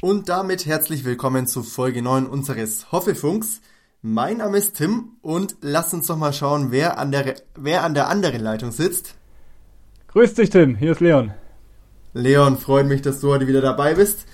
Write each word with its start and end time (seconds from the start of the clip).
Und 0.00 0.28
damit 0.28 0.64
herzlich 0.64 1.04
willkommen 1.04 1.48
zu 1.48 1.64
Folge 1.64 2.02
9 2.02 2.26
unseres 2.26 2.92
Hoffefunks. 2.92 3.60
Mein 4.00 4.36
Name 4.36 4.56
ist 4.56 4.76
Tim 4.76 5.16
und 5.22 5.56
lasst 5.60 5.92
uns 5.92 6.06
doch 6.06 6.16
mal 6.16 6.32
schauen, 6.32 6.70
wer 6.70 6.98
an 6.98 7.10
der, 7.10 7.34
wer 7.56 7.82
an 7.82 7.94
der 7.94 8.06
anderen 8.06 8.40
Leitung 8.40 8.70
sitzt. 8.70 9.16
Grüß 10.06 10.34
dich, 10.34 10.50
Tim. 10.50 10.76
Hier 10.76 10.92
ist 10.92 11.00
Leon. 11.00 11.32
Leon, 12.12 12.58
freut 12.58 12.86
mich, 12.86 13.02
dass 13.02 13.18
du 13.18 13.30
heute 13.30 13.48
wieder 13.48 13.60
dabei 13.60 13.94
bist. 13.94 14.26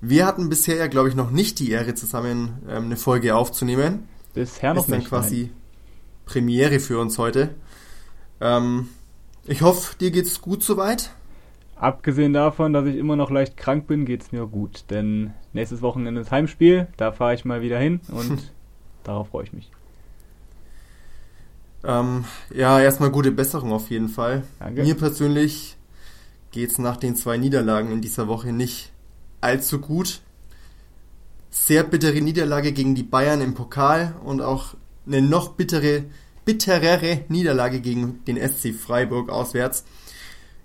Wir 0.00 0.24
hatten 0.24 0.48
bisher 0.48 0.76
ja, 0.76 0.86
glaube 0.86 1.10
ich, 1.10 1.14
noch 1.14 1.30
nicht 1.30 1.58
die 1.58 1.70
Ehre, 1.70 1.94
zusammen 1.94 2.62
ähm, 2.66 2.84
eine 2.84 2.96
Folge 2.96 3.36
aufzunehmen. 3.36 4.08
Bisher 4.32 4.72
noch 4.72 4.84
ist 4.84 4.90
dann 4.90 5.00
nicht. 5.00 5.08
quasi 5.10 5.42
nein. 5.42 5.50
Premiere 6.24 6.80
für 6.80 6.98
uns 6.98 7.18
heute. 7.18 7.54
Ähm, 8.40 8.88
ich 9.44 9.60
hoffe, 9.60 9.96
dir 9.98 10.12
geht's 10.12 10.40
gut 10.40 10.62
soweit. 10.62 11.10
Abgesehen 11.80 12.34
davon, 12.34 12.74
dass 12.74 12.84
ich 12.84 12.96
immer 12.96 13.16
noch 13.16 13.30
leicht 13.30 13.56
krank 13.56 13.86
bin, 13.86 14.04
geht's 14.04 14.32
mir 14.32 14.46
gut. 14.46 14.84
Denn 14.90 15.32
nächstes 15.54 15.80
Wochenende 15.80 16.20
ist 16.20 16.30
Heimspiel, 16.30 16.88
da 16.98 17.10
fahre 17.10 17.32
ich 17.32 17.46
mal 17.46 17.62
wieder 17.62 17.78
hin 17.78 18.00
und 18.08 18.52
darauf 19.02 19.28
freue 19.28 19.44
ich 19.44 19.54
mich. 19.54 19.70
Ähm, 21.82 22.26
ja, 22.54 22.78
erstmal 22.78 23.10
gute 23.10 23.32
Besserung 23.32 23.72
auf 23.72 23.88
jeden 23.88 24.10
Fall. 24.10 24.42
Danke. 24.58 24.82
Mir 24.82 24.94
persönlich 24.94 25.78
geht's 26.50 26.76
nach 26.76 26.98
den 26.98 27.16
zwei 27.16 27.38
Niederlagen 27.38 27.90
in 27.90 28.02
dieser 28.02 28.28
Woche 28.28 28.52
nicht 28.52 28.92
allzu 29.40 29.80
gut. 29.80 30.20
Sehr 31.48 31.82
bittere 31.82 32.20
Niederlage 32.20 32.72
gegen 32.72 32.94
die 32.94 33.04
Bayern 33.04 33.40
im 33.40 33.54
Pokal 33.54 34.14
und 34.22 34.42
auch 34.42 34.74
eine 35.06 35.22
noch 35.22 35.54
bittere, 35.54 36.04
bitterere 36.44 37.24
Niederlage 37.28 37.80
gegen 37.80 38.22
den 38.26 38.36
SC 38.36 38.74
Freiburg 38.74 39.30
auswärts. 39.30 39.86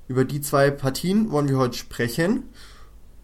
Über 0.07 0.25
die 0.25 0.41
zwei 0.41 0.69
Partien 0.69 1.31
wollen 1.31 1.49
wir 1.49 1.57
heute 1.57 1.77
sprechen. 1.77 2.43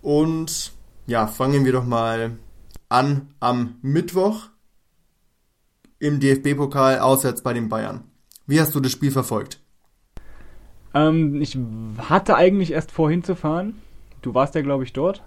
Und 0.01 0.73
ja, 1.05 1.27
fangen 1.27 1.65
wir 1.65 1.71
doch 1.71 1.85
mal 1.85 2.37
an 2.89 3.33
am 3.39 3.75
Mittwoch 3.81 4.49
im 5.99 6.19
DFB-Pokal 6.19 6.99
auswärts 6.99 7.43
bei 7.43 7.53
den 7.53 7.69
Bayern. 7.69 8.03
Wie 8.47 8.59
hast 8.59 8.73
du 8.73 8.79
das 8.79 8.91
Spiel 8.91 9.11
verfolgt? 9.11 9.59
Ähm, 10.93 11.41
ich 11.41 11.57
hatte 11.97 12.35
eigentlich 12.35 12.71
erst 12.71 12.91
vor 12.91 13.09
hinzufahren. 13.09 13.81
Du 14.21 14.33
warst 14.33 14.55
ja, 14.55 14.61
glaube 14.61 14.83
ich, 14.83 14.93
dort. 14.93 15.23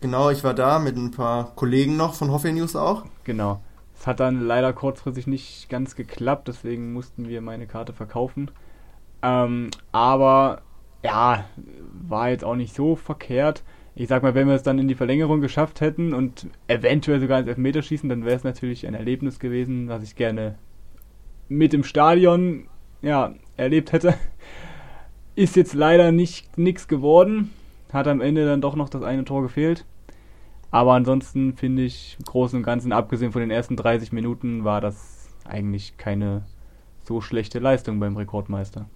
Genau, 0.00 0.30
ich 0.30 0.44
war 0.44 0.54
da 0.54 0.78
mit 0.78 0.96
ein 0.96 1.10
paar 1.10 1.54
Kollegen 1.56 1.96
noch 1.96 2.14
von 2.14 2.30
Hoffe 2.30 2.52
News 2.52 2.76
auch. 2.76 3.04
Genau. 3.24 3.60
Es 3.98 4.06
hat 4.06 4.20
dann 4.20 4.40
leider 4.40 4.72
kurzfristig 4.72 5.26
nicht 5.26 5.68
ganz 5.68 5.96
geklappt, 5.96 6.46
deswegen 6.46 6.92
mussten 6.92 7.28
wir 7.28 7.40
meine 7.40 7.66
Karte 7.66 7.92
verkaufen. 7.92 8.50
Ähm, 9.22 9.70
aber 9.92 10.62
ja, 11.04 11.44
war 11.92 12.30
jetzt 12.30 12.44
auch 12.44 12.56
nicht 12.56 12.74
so 12.74 12.96
verkehrt. 12.96 13.64
Ich 13.94 14.08
sag 14.08 14.22
mal, 14.22 14.34
wenn 14.34 14.46
wir 14.46 14.54
es 14.54 14.62
dann 14.62 14.78
in 14.78 14.88
die 14.88 14.94
Verlängerung 14.94 15.40
geschafft 15.40 15.80
hätten 15.80 16.14
und 16.14 16.46
eventuell 16.68 17.20
sogar 17.20 17.40
ins 17.40 17.48
Elfmeterschießen, 17.48 18.08
dann 18.08 18.24
wäre 18.24 18.36
es 18.36 18.44
natürlich 18.44 18.86
ein 18.86 18.94
Erlebnis 18.94 19.40
gewesen, 19.40 19.88
was 19.88 20.02
ich 20.02 20.14
gerne 20.14 20.56
mit 21.48 21.74
im 21.74 21.82
Stadion 21.82 22.68
ja, 23.02 23.34
erlebt 23.56 23.92
hätte. 23.92 24.14
Ist 25.34 25.56
jetzt 25.56 25.74
leider 25.74 26.12
nicht 26.12 26.58
nichts 26.58 26.88
geworden. 26.88 27.50
Hat 27.92 28.06
am 28.06 28.20
Ende 28.20 28.44
dann 28.44 28.60
doch 28.60 28.76
noch 28.76 28.88
das 28.88 29.02
eine 29.02 29.24
Tor 29.24 29.42
gefehlt. 29.42 29.84
Aber 30.70 30.92
ansonsten 30.94 31.54
finde 31.54 31.82
ich, 31.82 32.16
im 32.18 32.24
Großen 32.24 32.58
und 32.58 32.62
Ganzen, 32.62 32.92
abgesehen 32.92 33.32
von 33.32 33.40
den 33.40 33.50
ersten 33.50 33.76
30 33.76 34.12
Minuten, 34.12 34.64
war 34.64 34.80
das 34.80 35.28
eigentlich 35.44 35.96
keine 35.96 36.44
so 37.04 37.20
schlechte 37.20 37.58
Leistung 37.58 37.98
beim 38.00 38.16
Rekordmeister. 38.16 38.86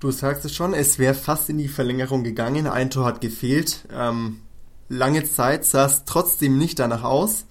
Du 0.00 0.12
sagst 0.12 0.44
es 0.44 0.54
schon, 0.54 0.74
es 0.74 1.00
wäre 1.00 1.14
fast 1.14 1.50
in 1.50 1.58
die 1.58 1.66
Verlängerung 1.66 2.22
gegangen. 2.22 2.68
Ein 2.68 2.90
Tor 2.90 3.04
hat 3.04 3.20
gefehlt. 3.20 3.84
Ähm, 3.92 4.40
lange 4.88 5.24
Zeit 5.24 5.64
sah 5.64 5.86
es 5.86 6.04
trotzdem 6.04 6.56
nicht 6.56 6.78
danach 6.78 7.02
aus. 7.02 7.46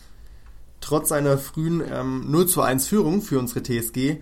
Trotz 0.79 1.11
einer 1.11 1.37
frühen 1.37 1.83
ähm, 1.91 2.31
0 2.31 2.47
zu 2.47 2.61
1 2.61 2.87
Führung 2.87 3.21
für 3.21 3.37
unsere 3.37 3.63
TSG. 3.63 4.21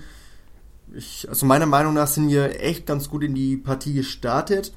Ich, 0.95 1.29
also 1.29 1.45
meiner 1.45 1.67
Meinung 1.67 1.93
nach 1.93 2.07
sind 2.07 2.29
wir 2.29 2.61
echt 2.61 2.87
ganz 2.87 3.09
gut 3.09 3.23
in 3.23 3.35
die 3.35 3.57
Partie 3.57 3.93
gestartet 3.93 4.73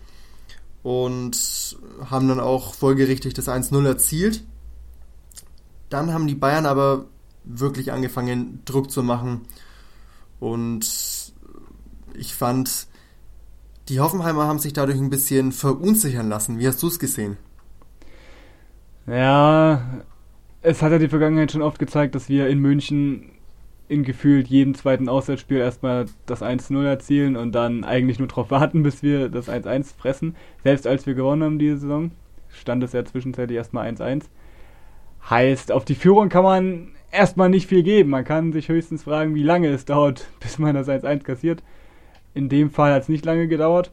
und 0.82 1.78
haben 2.04 2.28
dann 2.28 2.40
auch 2.40 2.74
folgerichtig 2.74 3.32
das 3.32 3.48
1-0 3.48 3.86
erzielt. 3.86 4.44
Dann 5.88 6.12
haben 6.12 6.26
die 6.26 6.34
Bayern 6.34 6.66
aber 6.66 7.06
wirklich 7.44 7.92
angefangen, 7.92 8.60
Druck 8.66 8.90
zu 8.90 9.02
machen. 9.02 9.46
Und 10.38 10.86
ich 12.14 12.34
fand, 12.34 12.87
die 13.88 14.00
Hoffenheimer 14.00 14.46
haben 14.46 14.58
sich 14.58 14.72
dadurch 14.72 14.98
ein 14.98 15.10
bisschen 15.10 15.52
verunsichern 15.52 16.28
lassen. 16.28 16.58
Wie 16.58 16.66
hast 16.66 16.82
du 16.82 16.88
es 16.88 16.98
gesehen? 16.98 17.36
Ja, 19.06 19.82
es 20.60 20.82
hat 20.82 20.92
ja 20.92 20.98
die 20.98 21.08
Vergangenheit 21.08 21.52
schon 21.52 21.62
oft 21.62 21.78
gezeigt, 21.78 22.14
dass 22.14 22.28
wir 22.28 22.48
in 22.48 22.58
München 22.58 23.30
in 23.88 24.02
gefühlt 24.04 24.48
jedem 24.48 24.74
zweiten 24.74 25.08
Auswärtsspiel 25.08 25.56
erstmal 25.56 26.06
das 26.26 26.42
1-0 26.42 26.84
erzielen 26.84 27.36
und 27.36 27.52
dann 27.52 27.84
eigentlich 27.84 28.18
nur 28.18 28.28
darauf 28.28 28.50
warten, 28.50 28.82
bis 28.82 29.02
wir 29.02 29.30
das 29.30 29.48
1-1 29.48 29.96
fressen. 29.96 30.36
Selbst 30.62 30.86
als 30.86 31.06
wir 31.06 31.14
gewonnen 31.14 31.42
haben 31.42 31.58
diese 31.58 31.78
Saison, 31.78 32.10
stand 32.50 32.84
es 32.84 32.92
ja 32.92 33.04
zwischenzeitlich 33.04 33.56
erstmal 33.56 33.90
1-1. 33.90 34.24
Heißt, 35.30 35.72
auf 35.72 35.86
die 35.86 35.94
Führung 35.94 36.28
kann 36.28 36.44
man 36.44 36.88
erstmal 37.10 37.48
nicht 37.48 37.66
viel 37.66 37.82
geben. 37.82 38.10
Man 38.10 38.24
kann 38.24 38.52
sich 38.52 38.68
höchstens 38.68 39.04
fragen, 39.04 39.34
wie 39.34 39.42
lange 39.42 39.68
es 39.68 39.86
dauert, 39.86 40.28
bis 40.40 40.58
man 40.58 40.74
das 40.74 40.88
1-1 40.88 41.22
kassiert. 41.22 41.62
In 42.38 42.48
dem 42.48 42.70
Fall 42.70 42.92
hat 42.92 43.02
es 43.02 43.08
nicht 43.08 43.24
lange 43.24 43.48
gedauert. 43.48 43.90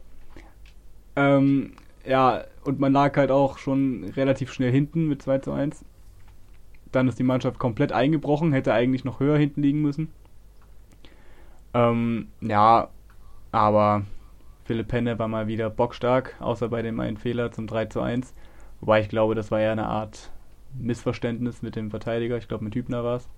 Ähm, 1.16 1.72
ja, 2.04 2.44
und 2.62 2.78
man 2.78 2.92
lag 2.92 3.16
halt 3.16 3.32
auch 3.32 3.58
schon 3.58 4.04
relativ 4.14 4.52
schnell 4.52 4.70
hinten 4.70 5.08
mit 5.08 5.20
2 5.20 5.38
zu 5.38 5.50
1. 5.50 5.84
Dann 6.92 7.08
ist 7.08 7.18
die 7.18 7.24
Mannschaft 7.24 7.58
komplett 7.58 7.90
eingebrochen, 7.90 8.52
hätte 8.52 8.72
eigentlich 8.72 9.04
noch 9.04 9.18
höher 9.18 9.36
hinten 9.36 9.62
liegen 9.62 9.82
müssen. 9.82 10.12
Ähm, 11.74 12.28
ja, 12.40 12.90
aber 13.50 14.04
Philipp 14.64 14.86
Penne 14.86 15.18
war 15.18 15.26
mal 15.26 15.48
wieder 15.48 15.68
bockstark, 15.68 16.36
außer 16.38 16.68
bei 16.68 16.82
dem 16.82 17.00
einen 17.00 17.16
Fehler 17.16 17.50
zum 17.50 17.66
3 17.66 17.86
zu 17.86 18.00
1. 18.00 18.32
Wobei 18.78 19.00
ich 19.00 19.08
glaube, 19.08 19.34
das 19.34 19.50
war 19.50 19.60
ja 19.60 19.72
eine 19.72 19.88
Art 19.88 20.30
Missverständnis 20.78 21.62
mit 21.62 21.74
dem 21.74 21.90
Verteidiger. 21.90 22.36
Ich 22.36 22.46
glaube, 22.46 22.62
mit 22.62 22.76
Hübner 22.76 23.02
war 23.02 23.16
es. 23.16 23.28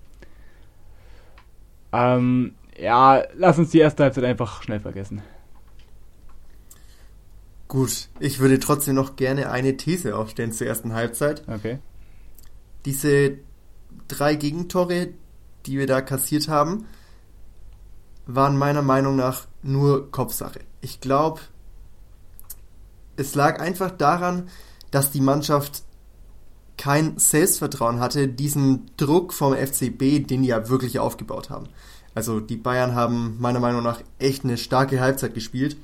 Ähm, 1.93 2.53
ja, 2.81 3.23
lass 3.35 3.57
uns 3.57 3.71
die 3.71 3.79
erste 3.79 4.03
Halbzeit 4.03 4.23
einfach 4.23 4.63
schnell 4.63 4.79
vergessen. 4.79 5.21
Gut, 7.67 8.09
ich 8.19 8.39
würde 8.39 8.59
trotzdem 8.59 8.95
noch 8.95 9.15
gerne 9.15 9.51
eine 9.51 9.77
These 9.77 10.15
aufstellen 10.15 10.51
zur 10.51 10.67
ersten 10.67 10.93
Halbzeit. 10.93 11.43
Okay. 11.47 11.79
Diese 12.85 13.37
drei 14.07 14.35
Gegentore, 14.35 15.09
die 15.65 15.77
wir 15.77 15.85
da 15.85 16.01
kassiert 16.01 16.47
haben, 16.47 16.85
waren 18.25 18.57
meiner 18.57 18.81
Meinung 18.81 19.15
nach 19.15 19.47
nur 19.61 20.11
Kopfsache. 20.11 20.61
Ich 20.81 20.99
glaube, 20.99 21.41
es 23.17 23.35
lag 23.35 23.59
einfach 23.59 23.91
daran, 23.91 24.49
dass 24.91 25.11
die 25.11 25.21
Mannschaft 25.21 25.83
kein 26.77 27.19
Selbstvertrauen 27.19 27.99
hatte, 27.99 28.27
diesen 28.27 28.89
Druck 28.95 29.33
vom 29.33 29.53
FCB, 29.53 30.25
den 30.25 30.43
die 30.43 30.47
ja 30.47 30.69
wirklich 30.69 30.97
aufgebaut 30.97 31.49
haben. 31.49 31.67
Also 32.15 32.39
die 32.39 32.57
Bayern 32.57 32.95
haben 32.95 33.37
meiner 33.39 33.59
Meinung 33.59 33.83
nach 33.83 34.01
echt 34.17 34.43
eine 34.43 34.57
starke 34.57 34.99
Halbzeit 34.99 35.33
gespielt. 35.33 35.77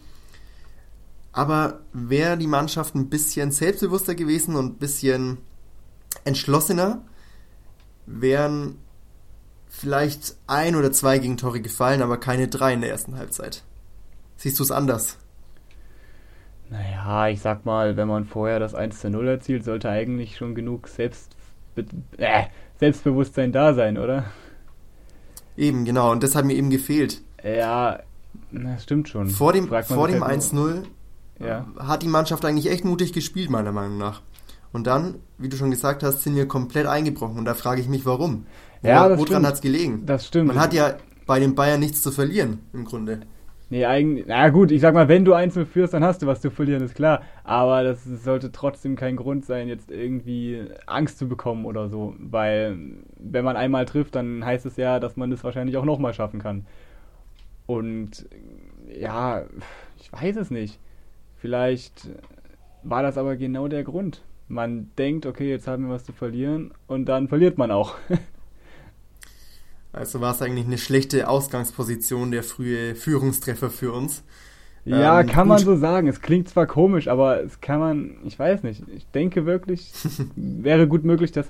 Aber 1.31 1.81
wäre 1.91 2.37
die 2.37 2.47
Mannschaft 2.47 2.95
ein 2.95 3.09
bisschen 3.09 3.51
selbstbewusster 3.51 4.15
gewesen 4.15 4.55
und 4.55 4.65
ein 4.65 4.77
bisschen 4.77 5.37
entschlossener 6.23 7.01
wären 8.05 8.77
vielleicht 9.67 10.37
ein 10.47 10.75
oder 10.75 10.91
zwei 10.91 11.19
Gegentore 11.19 11.59
gefallen, 11.59 12.01
aber 12.01 12.17
keine 12.17 12.47
drei 12.47 12.73
in 12.73 12.81
der 12.81 12.91
ersten 12.91 13.17
Halbzeit. 13.17 13.63
Siehst 14.37 14.59
du 14.59 14.63
es 14.63 14.71
anders? 14.71 15.17
Naja, 16.69 17.27
ich 17.27 17.41
sag 17.41 17.65
mal, 17.65 17.97
wenn 17.97 18.07
man 18.07 18.25
vorher 18.25 18.59
das 18.59 18.73
1 18.73 19.01
zu 19.01 19.09
0 19.09 19.27
erzielt, 19.27 19.63
sollte 19.63 19.89
eigentlich 19.89 20.37
schon 20.37 20.55
genug 20.55 20.87
Selbst, 20.87 21.35
äh, 22.17 22.43
Selbstbewusstsein 22.79 23.51
da 23.51 23.73
sein, 23.73 23.97
oder? 23.97 24.25
Eben, 25.57 25.85
genau, 25.85 26.11
und 26.11 26.23
das 26.23 26.35
hat 26.35 26.45
mir 26.45 26.55
eben 26.55 26.69
gefehlt. 26.69 27.21
Ja, 27.43 27.99
das 28.51 28.83
stimmt 28.83 29.09
schon. 29.09 29.29
Vor 29.29 29.53
dem, 29.53 29.67
vor 29.67 30.07
dem 30.07 30.23
1-0 30.23 30.83
ja. 31.39 31.65
hat 31.77 32.03
die 32.03 32.07
Mannschaft 32.07 32.43
eigentlich 32.45 32.69
echt 32.69 32.85
mutig 32.85 33.13
gespielt, 33.13 33.49
meiner 33.49 33.71
Meinung 33.71 33.97
nach. 33.97 34.21
Und 34.73 34.87
dann, 34.87 35.15
wie 35.37 35.47
du 35.47 35.55
schon 35.55 35.71
gesagt 35.71 36.03
hast, 36.03 36.23
sind 36.23 36.35
wir 36.35 36.47
komplett 36.47 36.85
eingebrochen. 36.85 37.37
Und 37.37 37.45
da 37.45 37.53
frage 37.53 37.79
ich 37.79 37.87
mich, 37.87 38.05
warum. 38.05 38.45
Wo, 38.81 38.87
ja, 38.89 39.07
das 39.07 39.17
woran 39.17 39.45
hat 39.45 39.55
es 39.55 39.61
gelegen? 39.61 40.05
Das 40.05 40.27
stimmt. 40.27 40.47
Man 40.47 40.59
hat 40.59 40.73
ja 40.73 40.97
bei 41.25 41.39
den 41.39 41.55
Bayern 41.55 41.79
nichts 41.79 42.01
zu 42.01 42.11
verlieren, 42.11 42.59
im 42.73 42.83
Grunde. 42.85 43.21
Nee, 43.69 43.85
eigentlich, 43.85 44.25
na 44.27 44.49
gut, 44.49 44.71
ich 44.71 44.81
sag 44.81 44.93
mal, 44.93 45.07
wenn 45.07 45.25
du 45.25 45.33
einzeln 45.33 45.65
führst, 45.65 45.93
dann 45.93 46.03
hast 46.03 46.21
du 46.21 46.27
was 46.27 46.41
zu 46.41 46.51
verlieren, 46.51 46.83
ist 46.83 46.95
klar. 46.95 47.23
Aber 47.43 47.83
das 47.83 48.03
sollte 48.03 48.51
trotzdem 48.51 48.95
kein 48.95 49.15
Grund 49.15 49.45
sein, 49.45 49.67
jetzt 49.67 49.91
irgendwie 49.91 50.65
Angst 50.85 51.17
zu 51.17 51.27
bekommen 51.27 51.65
oder 51.65 51.89
so. 51.89 52.15
Weil, 52.19 52.77
wenn 53.17 53.43
man 53.45 53.57
einmal 53.57 53.85
trifft, 53.85 54.15
dann 54.15 54.45
heißt 54.45 54.65
es 54.65 54.77
ja, 54.77 54.99
dass 54.99 55.17
man 55.17 55.31
das 55.31 55.43
wahrscheinlich 55.43 55.77
auch 55.77 55.85
nochmal 55.85 56.13
schaffen 56.13 56.39
kann. 56.39 56.65
Und, 57.65 58.27
ja, 58.87 59.43
ich 59.99 60.11
weiß 60.13 60.35
es 60.37 60.51
nicht. 60.51 60.79
Vielleicht 61.37 62.09
war 62.83 63.01
das 63.01 63.17
aber 63.17 63.35
genau 63.35 63.67
der 63.67 63.83
Grund 63.83 64.21
man 64.47 64.91
denkt, 64.97 65.25
okay, 65.25 65.49
jetzt 65.49 65.67
haben 65.67 65.87
wir 65.87 65.93
was 65.93 66.03
zu 66.03 66.13
verlieren 66.13 66.71
und 66.87 67.05
dann 67.05 67.27
verliert 67.27 67.57
man 67.57 67.71
auch. 67.71 67.95
also 69.95 70.21
war 70.21 70.31
es 70.31 70.41
eigentlich 70.41 70.65
eine 70.65 70.77
schlechte 70.77 71.27
Ausgangsposition, 71.27 72.31
der 72.31 72.43
frühe 72.43 72.95
Führungstreffer 72.95 73.69
für 73.69 73.91
uns. 73.91 74.23
Ja, 74.85 75.21
ähm, 75.21 75.27
kann 75.27 75.47
man 75.47 75.57
so 75.59 75.75
sagen. 75.75 76.07
Es 76.07 76.21
klingt 76.21 76.47
zwar 76.47 76.67
komisch, 76.67 77.07
aber 77.07 77.43
es 77.43 77.59
kann 77.61 77.79
man, 77.79 78.17
ich 78.23 78.37
weiß 78.37 78.63
nicht. 78.63 78.83
Ich 78.95 79.07
denke 79.07 79.45
wirklich, 79.45 79.91
wäre 80.35 80.87
gut 80.87 81.03
möglich, 81.03 81.31
dass 81.31 81.49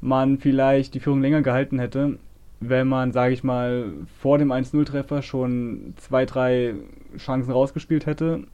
man 0.00 0.38
vielleicht 0.38 0.94
die 0.94 1.00
Führung 1.00 1.20
länger 1.20 1.42
gehalten 1.42 1.78
hätte, 1.78 2.18
wenn 2.60 2.88
man, 2.88 3.12
sage 3.12 3.34
ich 3.34 3.44
mal, 3.44 3.92
vor 4.20 4.38
dem 4.38 4.52
1-0-Treffer 4.52 5.22
schon 5.22 5.94
zwei, 5.96 6.24
drei 6.26 6.74
Chancen 7.18 7.52
rausgespielt 7.52 8.06
hätte 8.06 8.44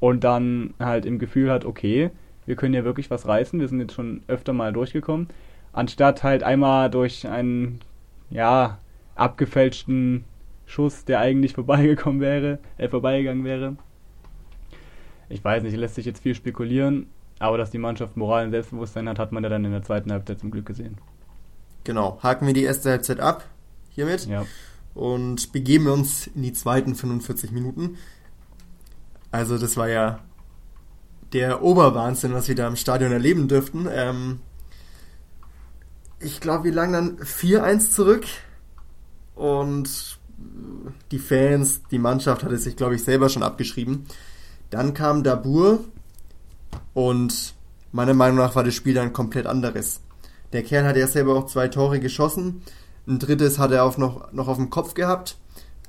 und 0.00 0.24
dann 0.24 0.74
halt 0.78 1.06
im 1.06 1.18
Gefühl 1.18 1.50
hat, 1.50 1.64
okay, 1.64 2.10
wir 2.44 2.56
können 2.56 2.74
ja 2.74 2.84
wirklich 2.84 3.10
was 3.10 3.26
reißen, 3.26 3.58
wir 3.58 3.68
sind 3.68 3.80
jetzt 3.80 3.94
schon 3.94 4.22
öfter 4.28 4.52
mal 4.52 4.72
durchgekommen, 4.72 5.28
anstatt 5.72 6.22
halt 6.22 6.42
einmal 6.42 6.90
durch 6.90 7.26
einen, 7.26 7.80
ja, 8.30 8.78
abgefälschten 9.14 10.24
Schuss, 10.66 11.04
der 11.04 11.20
eigentlich 11.20 11.52
vorbeigekommen 11.54 12.20
wäre, 12.20 12.58
äh, 12.78 12.88
vorbeigegangen 12.88 13.44
wäre. 13.44 13.76
Ich 15.28 15.44
weiß 15.44 15.62
nicht, 15.62 15.76
lässt 15.76 15.96
sich 15.96 16.06
jetzt 16.06 16.22
viel 16.22 16.34
spekulieren, 16.34 17.06
aber 17.38 17.58
dass 17.58 17.70
die 17.70 17.78
Mannschaft 17.78 18.16
Moral 18.16 18.46
und 18.46 18.52
Selbstbewusstsein 18.52 19.08
hat, 19.08 19.18
hat 19.18 19.32
man 19.32 19.42
ja 19.42 19.48
dann 19.48 19.64
in 19.64 19.72
der 19.72 19.82
zweiten 19.82 20.12
Halbzeit 20.12 20.38
zum 20.40 20.50
Glück 20.50 20.66
gesehen. 20.66 20.98
Genau, 21.84 22.18
haken 22.22 22.46
wir 22.46 22.54
die 22.54 22.64
erste 22.64 22.90
Halbzeit 22.90 23.20
ab 23.20 23.44
hiermit 23.90 24.26
ja. 24.26 24.44
und 24.94 25.52
begeben 25.52 25.88
uns 25.88 26.28
in 26.28 26.42
die 26.42 26.52
zweiten 26.52 26.94
45 26.94 27.50
Minuten. 27.50 27.96
Also 29.30 29.58
das 29.58 29.76
war 29.76 29.88
ja 29.88 30.20
der 31.32 31.62
Oberwahnsinn, 31.62 32.32
was 32.32 32.48
wir 32.48 32.54
da 32.54 32.66
im 32.68 32.76
Stadion 32.76 33.12
erleben 33.12 33.48
dürften. 33.48 33.88
Ähm, 33.90 34.40
ich 36.20 36.40
glaube, 36.40 36.64
wir 36.64 36.72
lagen 36.72 36.92
dann 36.92 37.16
4-1 37.18 37.90
zurück 37.90 38.24
und 39.34 40.18
die 41.10 41.18
Fans, 41.18 41.82
die 41.90 41.98
Mannschaft 41.98 42.42
hatte 42.42 42.58
sich, 42.58 42.76
glaube 42.76 42.94
ich, 42.94 43.04
selber 43.04 43.28
schon 43.28 43.42
abgeschrieben. 43.42 44.06
Dann 44.70 44.94
kam 44.94 45.22
Dabur 45.22 45.80
und 46.94 47.54
meiner 47.92 48.14
Meinung 48.14 48.38
nach 48.38 48.54
war 48.54 48.64
das 48.64 48.74
Spiel 48.74 48.94
dann 48.94 49.12
komplett 49.12 49.46
anderes. 49.46 50.00
Der 50.52 50.62
Kerl 50.62 50.84
hat 50.84 50.96
ja 50.96 51.06
selber 51.06 51.34
auch 51.34 51.46
zwei 51.46 51.68
Tore 51.68 52.00
geschossen. 52.00 52.62
Ein 53.06 53.18
drittes 53.18 53.58
hat 53.58 53.72
er 53.72 53.84
auch 53.84 53.98
noch, 53.98 54.32
noch 54.32 54.48
auf 54.48 54.56
dem 54.56 54.70
Kopf 54.70 54.94
gehabt. 54.94 55.36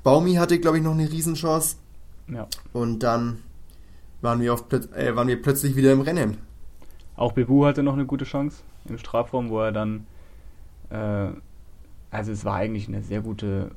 Baumi 0.02 0.34
hatte, 0.34 0.58
glaube 0.58 0.78
ich, 0.78 0.82
noch 0.82 0.92
eine 0.92 1.10
Riesenchance. 1.10 1.76
Ja. 2.28 2.46
Und 2.72 3.00
dann 3.00 3.42
waren 4.20 4.40
wir, 4.40 4.54
auf, 4.54 4.64
äh, 4.72 5.14
waren 5.16 5.28
wir 5.28 5.40
plötzlich 5.40 5.76
wieder 5.76 5.92
im 5.92 6.00
Rennen. 6.00 6.38
Auch 7.16 7.32
Bebu 7.32 7.64
hatte 7.64 7.82
noch 7.82 7.94
eine 7.94 8.06
gute 8.06 8.24
Chance 8.24 8.58
im 8.88 8.98
Strafraum, 8.98 9.50
wo 9.50 9.60
er 9.60 9.72
dann, 9.72 10.06
äh, 10.90 11.28
also 12.10 12.32
es 12.32 12.44
war 12.44 12.56
eigentlich 12.56 12.88
eine 12.88 13.02
sehr 13.02 13.20
gute 13.20 13.70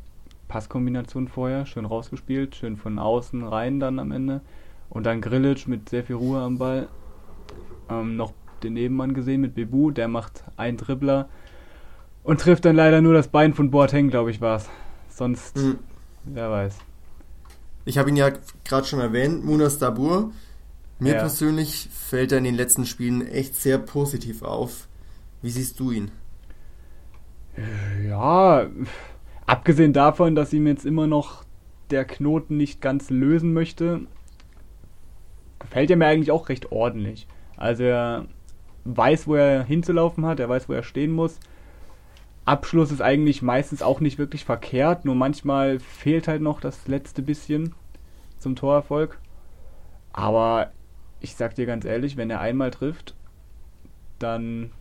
Passkombination 0.47 1.27
vorher, 1.27 1.65
schön 1.65 1.85
rausgespielt, 1.85 2.55
schön 2.55 2.77
von 2.77 2.99
außen 2.99 3.43
rein 3.43 3.79
dann 3.79 3.99
am 3.99 4.11
Ende. 4.11 4.41
Und 4.89 5.05
dann 5.05 5.21
Grillitsch 5.21 5.67
mit 5.67 5.89
sehr 5.89 6.03
viel 6.03 6.17
Ruhe 6.17 6.41
am 6.41 6.57
Ball. 6.57 6.89
Ähm, 7.89 8.17
noch 8.17 8.33
den 8.61 8.73
Nebenmann 8.73 9.13
gesehen 9.13 9.41
mit 9.41 9.55
Bebu, 9.55 9.91
der 9.91 10.07
macht 10.07 10.43
einen 10.57 10.77
Dribbler 10.77 11.29
und 12.23 12.41
trifft 12.41 12.65
dann 12.65 12.75
leider 12.75 13.01
nur 13.01 13.13
das 13.13 13.27
Bein 13.27 13.53
von 13.53 13.71
Boateng, 13.71 14.09
glaube 14.09 14.31
ich, 14.31 14.41
war 14.41 14.57
es. 14.57 14.69
Sonst, 15.09 15.57
mhm. 15.57 15.79
wer 16.25 16.51
weiß. 16.51 16.77
Ich 17.85 17.97
habe 17.97 18.09
ihn 18.09 18.15
ja 18.15 18.31
gerade 18.63 18.85
schon 18.85 18.99
erwähnt, 18.99 19.43
Munas 19.43 19.79
Dabur. 19.79 20.31
Mir 20.99 21.13
ja. 21.13 21.19
persönlich 21.19 21.89
fällt 21.91 22.31
er 22.31 22.37
in 22.37 22.43
den 22.43 22.55
letzten 22.55 22.85
Spielen 22.85 23.25
echt 23.27 23.55
sehr 23.55 23.79
positiv 23.79 24.43
auf. 24.43 24.87
Wie 25.41 25.49
siehst 25.49 25.79
du 25.79 25.89
ihn? 25.91 26.11
Ja, 28.07 28.67
abgesehen 29.45 29.93
davon, 29.93 30.35
dass 30.35 30.53
ihm 30.53 30.67
jetzt 30.67 30.85
immer 30.85 31.07
noch 31.07 31.43
der 31.89 32.05
Knoten 32.05 32.57
nicht 32.57 32.81
ganz 32.81 33.09
lösen 33.09 33.53
möchte, 33.53 34.01
gefällt 35.59 35.91
er 35.91 35.97
mir 35.97 36.07
eigentlich 36.07 36.31
auch 36.31 36.49
recht 36.49 36.71
ordentlich. 36.71 37.27
Also 37.57 37.83
er 37.83 38.25
weiß, 38.85 39.27
wo 39.27 39.35
er 39.35 39.63
hinzulaufen 39.63 40.25
hat, 40.25 40.39
er 40.39 40.49
weiß, 40.49 40.69
wo 40.69 40.73
er 40.73 40.83
stehen 40.83 41.11
muss. 41.11 41.39
Abschluss 42.45 42.91
ist 42.91 43.01
eigentlich 43.01 43.41
meistens 43.41 43.83
auch 43.83 43.99
nicht 43.99 44.17
wirklich 44.17 44.45
verkehrt, 44.45 45.05
nur 45.05 45.15
manchmal 45.15 45.79
fehlt 45.79 46.27
halt 46.27 46.41
noch 46.41 46.59
das 46.59 46.87
letzte 46.87 47.21
bisschen 47.21 47.75
zum 48.39 48.55
Torerfolg. 48.55 49.19
Aber 50.11 50.71
ich 51.19 51.35
sag 51.35 51.55
dir 51.55 51.65
ganz 51.65 51.85
ehrlich, 51.85 52.17
wenn 52.17 52.31
er 52.31 52.41
einmal 52.41 52.71
trifft, 52.71 53.15
dann 54.17 54.71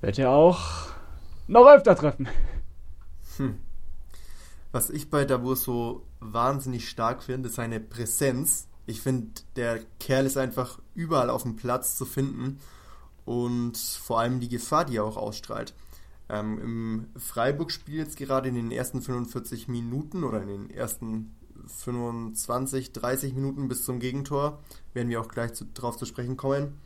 wird 0.00 0.18
er 0.18 0.30
auch 0.30 0.88
noch 1.46 1.66
öfter 1.66 1.96
treffen. 1.96 2.28
Hm. 3.36 3.58
Was 4.72 4.90
ich 4.90 5.10
bei 5.10 5.24
Davos 5.24 5.62
so 5.62 6.06
wahnsinnig 6.20 6.88
stark 6.88 7.22
finde, 7.22 7.48
ist 7.48 7.56
seine 7.56 7.80
Präsenz. 7.80 8.68
Ich 8.86 9.00
finde, 9.00 9.42
der 9.56 9.80
Kerl 9.98 10.26
ist 10.26 10.36
einfach 10.36 10.78
überall 10.94 11.30
auf 11.30 11.42
dem 11.42 11.56
Platz 11.56 11.96
zu 11.96 12.04
finden 12.04 12.60
und 13.24 13.76
vor 13.76 14.20
allem 14.20 14.40
die 14.40 14.48
Gefahr, 14.48 14.84
die 14.84 14.96
er 14.96 15.04
auch 15.04 15.16
ausstrahlt. 15.16 15.74
Ähm, 16.28 16.58
Im 16.60 17.06
Freiburg-Spiel 17.16 17.96
jetzt 17.96 18.16
gerade 18.16 18.48
in 18.48 18.54
den 18.54 18.70
ersten 18.70 19.02
45 19.02 19.66
Minuten 19.68 20.22
oder 20.22 20.42
in 20.42 20.48
den 20.48 20.70
ersten 20.70 21.34
25, 21.66 22.92
30 22.92 23.34
Minuten 23.34 23.68
bis 23.68 23.84
zum 23.84 23.98
Gegentor, 23.98 24.60
werden 24.94 25.08
wir 25.08 25.20
auch 25.20 25.28
gleich 25.28 25.52
zu, 25.52 25.64
drauf 25.74 25.96
zu 25.96 26.06
sprechen 26.06 26.36
kommen, 26.36 26.80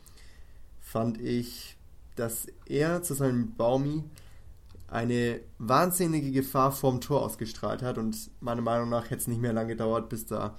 fand 0.79 1.19
ich, 1.19 1.74
dass 2.15 2.47
er 2.65 3.03
zu 3.03 3.13
seinem 3.13 3.55
Baumi 3.55 4.03
eine 4.87 5.41
wahnsinnige 5.57 6.31
Gefahr 6.31 6.71
vorm 6.71 7.01
Tor 7.01 7.23
ausgestrahlt 7.23 7.81
hat 7.81 7.97
und 7.97 8.29
meiner 8.39 8.61
Meinung 8.61 8.89
nach 8.89 9.05
hätte 9.05 9.21
es 9.21 9.27
nicht 9.27 9.41
mehr 9.41 9.53
lange 9.53 9.69
gedauert, 9.69 10.09
bis 10.09 10.25
da 10.25 10.55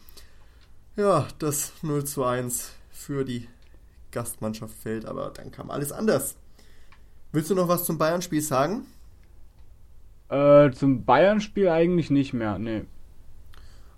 ja, 0.97 1.29
das 1.39 1.73
0 1.83 2.05
zu 2.05 2.25
1 2.25 2.73
für 2.91 3.25
die 3.25 3.49
Gastmannschaft 4.11 4.75
fällt, 4.75 5.05
aber 5.05 5.31
dann 5.31 5.51
kam 5.51 5.71
alles 5.71 5.93
anders. 5.93 6.37
Willst 7.33 7.51
du 7.51 7.55
noch 7.55 7.69
was 7.69 7.85
zum 7.85 7.99
Bayern-Spiel 7.99 8.41
sagen? 8.41 8.87
Äh, 10.29 10.71
zum 10.73 11.05
Bayern-Spiel 11.05 11.69
eigentlich 11.69 12.11
nicht 12.11 12.33
mehr, 12.33 12.59
nee. 12.59 12.85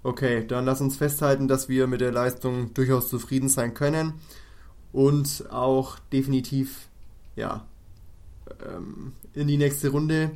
Okay, 0.03 0.47
dann 0.47 0.65
lass 0.65 0.81
uns 0.81 0.97
festhalten, 0.97 1.49
dass 1.49 1.69
wir 1.69 1.87
mit 1.87 2.00
der 2.00 2.12
Leistung 2.12 2.75
durchaus 2.75 3.09
zufrieden 3.09 3.49
sein 3.49 3.75
können 3.75 4.15
und 4.93 5.45
auch 5.50 5.99
definitiv, 6.12 6.88
ja, 7.38 7.66
ähm, 8.66 9.12
in 9.35 9.49
die 9.49 9.57
nächste 9.57 9.90
Runde 9.90 10.30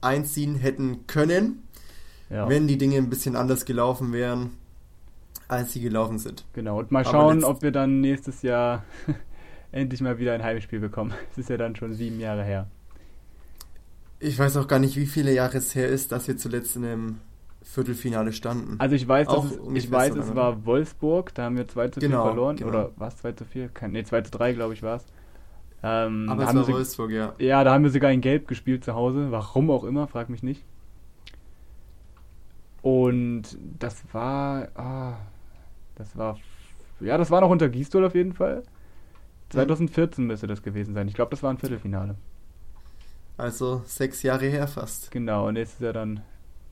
einziehen 0.00 0.54
hätten 0.54 1.06
können, 1.06 1.62
ja. 2.30 2.48
wenn 2.48 2.66
die 2.66 2.78
Dinge 2.78 2.96
ein 2.96 3.10
bisschen 3.10 3.36
anders 3.36 3.64
gelaufen 3.64 4.12
wären 4.12 4.50
als 5.48 5.72
sie 5.72 5.80
gelaufen 5.80 6.18
sind. 6.18 6.44
Genau, 6.52 6.78
und 6.78 6.92
mal 6.92 7.04
schauen, 7.04 7.42
ob 7.42 7.62
wir 7.62 7.72
dann 7.72 8.00
nächstes 8.00 8.42
Jahr 8.42 8.84
endlich 9.72 10.00
mal 10.00 10.18
wieder 10.18 10.34
ein 10.34 10.42
Heimspiel 10.42 10.78
bekommen. 10.78 11.12
Es 11.32 11.38
ist 11.38 11.48
ja 11.50 11.56
dann 11.56 11.74
schon 11.74 11.94
sieben 11.94 12.20
Jahre 12.20 12.44
her. 12.44 12.68
Ich 14.20 14.38
weiß 14.38 14.56
auch 14.56 14.68
gar 14.68 14.78
nicht, 14.78 14.96
wie 14.96 15.06
viele 15.06 15.32
Jahre 15.32 15.58
es 15.58 15.74
her 15.74 15.88
ist, 15.88 16.12
dass 16.12 16.28
wir 16.28 16.36
zuletzt 16.36 16.76
in 16.76 16.84
einem 16.84 17.20
Viertelfinale 17.62 18.32
standen. 18.32 18.76
Also 18.78 18.94
ich 18.94 19.06
weiß, 19.06 19.28
auch 19.28 19.44
es, 19.44 19.58
ich 19.74 19.90
weiß 19.90 20.16
es 20.16 20.34
war 20.34 20.64
Wolfsburg, 20.66 21.34
da 21.34 21.44
haben 21.44 21.56
wir 21.56 21.68
2 21.68 21.88
zu 21.88 22.00
4 22.00 22.08
genau, 22.08 22.24
verloren. 22.24 22.56
Genau. 22.56 22.70
Oder 22.70 22.90
was 22.96 23.16
2 23.18 23.32
zu 23.32 23.44
4? 23.44 23.70
Ne, 23.88 24.04
2 24.04 24.22
zu 24.22 24.30
3, 24.32 24.54
glaube 24.54 24.74
ich, 24.74 24.82
war 24.82 24.96
es. 24.96 25.04
Ähm, 25.82 26.28
Aber 26.28 26.42
es 26.42 26.48
haben 26.48 26.56
war 26.56 26.64
sie, 26.64 26.72
Wolfsburg, 26.72 27.10
ja. 27.12 27.34
Ja, 27.38 27.62
da 27.62 27.72
haben 27.72 27.84
wir 27.84 27.90
sogar 27.90 28.10
in 28.10 28.20
Gelb 28.20 28.48
gespielt 28.48 28.84
zu 28.84 28.94
Hause. 28.94 29.30
Warum 29.30 29.70
auch 29.70 29.84
immer, 29.84 30.08
frag 30.08 30.28
mich 30.28 30.42
nicht. 30.42 30.64
Und 32.82 33.58
das 33.78 34.02
war. 34.12 34.68
Ah, 34.74 35.18
das 35.94 36.16
war. 36.16 36.38
Ja, 37.00 37.16
das 37.16 37.30
war 37.30 37.40
noch 37.40 37.50
unter 37.50 37.68
Gistol 37.68 38.04
auf 38.04 38.14
jeden 38.14 38.32
Fall. 38.32 38.62
2014 39.50 40.26
müsste 40.26 40.46
das 40.46 40.62
gewesen 40.62 40.94
sein. 40.94 41.08
Ich 41.08 41.14
glaube, 41.14 41.30
das 41.30 41.42
war 41.42 41.50
ein 41.50 41.58
Viertelfinale. 41.58 42.16
Also 43.36 43.82
sechs 43.86 44.22
Jahre 44.22 44.46
her 44.46 44.66
fast. 44.66 45.10
Genau, 45.10 45.46
und 45.46 45.56
jetzt 45.56 45.74
ist 45.74 45.82
er 45.82 45.92
dann. 45.92 46.20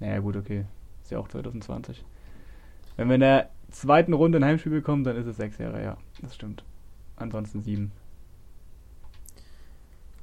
Naja, 0.00 0.18
gut, 0.18 0.36
okay. 0.36 0.64
Ist 1.02 1.12
ja 1.12 1.18
auch 1.18 1.28
2020. 1.28 2.04
Wenn 2.96 3.08
wir 3.08 3.14
in 3.14 3.20
der 3.20 3.50
zweiten 3.70 4.12
Runde 4.12 4.38
ein 4.38 4.44
Heimspiel 4.44 4.72
bekommen, 4.72 5.04
dann 5.04 5.16
ist 5.16 5.26
es 5.26 5.36
sechs 5.36 5.58
Jahre, 5.58 5.82
ja. 5.82 5.96
Das 6.20 6.34
stimmt. 6.34 6.64
Ansonsten 7.16 7.62
sieben. 7.62 7.92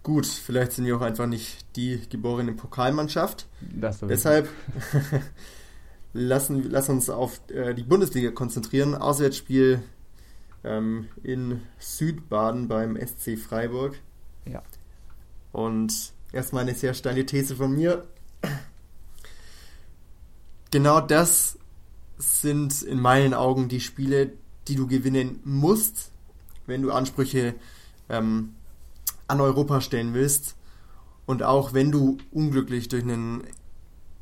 Gut, 0.03 0.25
vielleicht 0.25 0.73
sind 0.73 0.85
wir 0.85 0.97
auch 0.97 1.01
einfach 1.01 1.27
nicht 1.27 1.65
die 1.77 2.01
geborene 2.09 2.51
Pokalmannschaft. 2.51 3.47
Deshalb 3.61 4.49
lassen, 6.13 6.69
lass 6.69 6.89
uns 6.89 7.09
auf 7.09 7.39
äh, 7.49 7.73
die 7.73 7.83
Bundesliga 7.83 8.31
konzentrieren. 8.31 8.95
Auswärtsspiel 8.95 9.81
ähm, 10.65 11.07
in 11.23 11.61
Südbaden 11.79 12.67
beim 12.67 12.97
SC 12.97 13.37
Freiburg. 13.37 13.95
Ja. 14.45 14.61
Und 15.53 16.11
erstmal 16.33 16.63
eine 16.63 16.75
sehr 16.75 16.93
steile 16.93 17.25
These 17.25 17.55
von 17.55 17.73
mir. 17.73 18.05
Genau 20.71 20.99
das 20.99 21.57
sind 22.17 22.81
in 22.81 22.99
meinen 22.99 23.33
Augen 23.33 23.69
die 23.69 23.79
Spiele, 23.79 24.33
die 24.67 24.75
du 24.75 24.87
gewinnen 24.87 25.39
musst, 25.45 26.11
wenn 26.65 26.81
du 26.81 26.91
Ansprüche 26.91 27.53
ähm, 28.09 28.55
an 29.27 29.41
Europa 29.41 29.81
stellen 29.81 30.13
willst. 30.13 30.55
Und 31.25 31.43
auch 31.43 31.73
wenn 31.73 31.91
du 31.91 32.17
unglücklich 32.31 32.89
durch 32.89 33.03
einen 33.03 33.43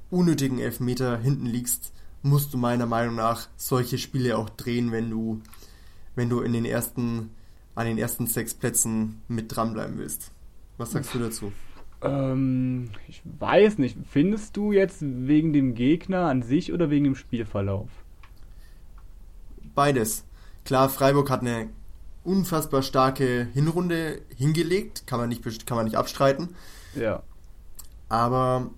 unnötigen 0.10 0.60
Elfmeter 0.60 1.18
hinten 1.18 1.46
liegst, 1.46 1.94
musst 2.22 2.54
du 2.54 2.58
meiner 2.58 2.86
Meinung 2.86 3.16
nach 3.16 3.48
solche 3.58 3.98
Spiele 3.98 4.38
auch 4.38 4.50
drehen, 4.50 4.92
wenn 4.92 5.10
du, 5.10 5.42
wenn 6.16 6.30
du 6.30 6.42
in 6.42 6.54
den 6.54 6.66
ersten, 6.66 7.32
an 7.74 7.88
den 7.88 7.98
ersten 7.98 8.28
sechs 8.28 8.54
Plätzen 8.54 9.22
mit 9.28 9.56
dranbleiben 9.56 9.98
willst. 9.98 10.32
Was 10.78 10.92
sagst 10.92 11.14
du 11.16 11.20
dazu? 11.20 11.52
Ähm, 12.02 12.90
ich 13.08 13.22
weiß 13.40 13.78
nicht. 13.78 13.98
Findest 14.10 14.58
du 14.58 14.72
jetzt 14.72 15.00
wegen 15.02 15.54
dem 15.54 15.74
Gegner 15.74 16.28
an 16.28 16.44
sich 16.44 16.74
oder 16.74 16.90
wegen 16.90 17.06
dem 17.06 17.16
Spielverlauf? 17.16 17.90
Beides. 19.74 20.26
Klar, 20.66 20.90
Freiburg 20.90 21.30
hat 21.30 21.42
eine 21.42 21.70
unfassbar 22.24 22.84
starke 22.84 23.48
Hinrunde 23.54 24.22
hingelegt, 24.36 25.08
kann 25.08 25.20
man 25.20 25.30
nicht, 25.30 25.66
kann 25.66 25.78
man 25.78 25.86
nicht 25.86 25.98
abstreiten. 25.98 26.56
Ja. 26.96 27.24
Aber 28.10 28.70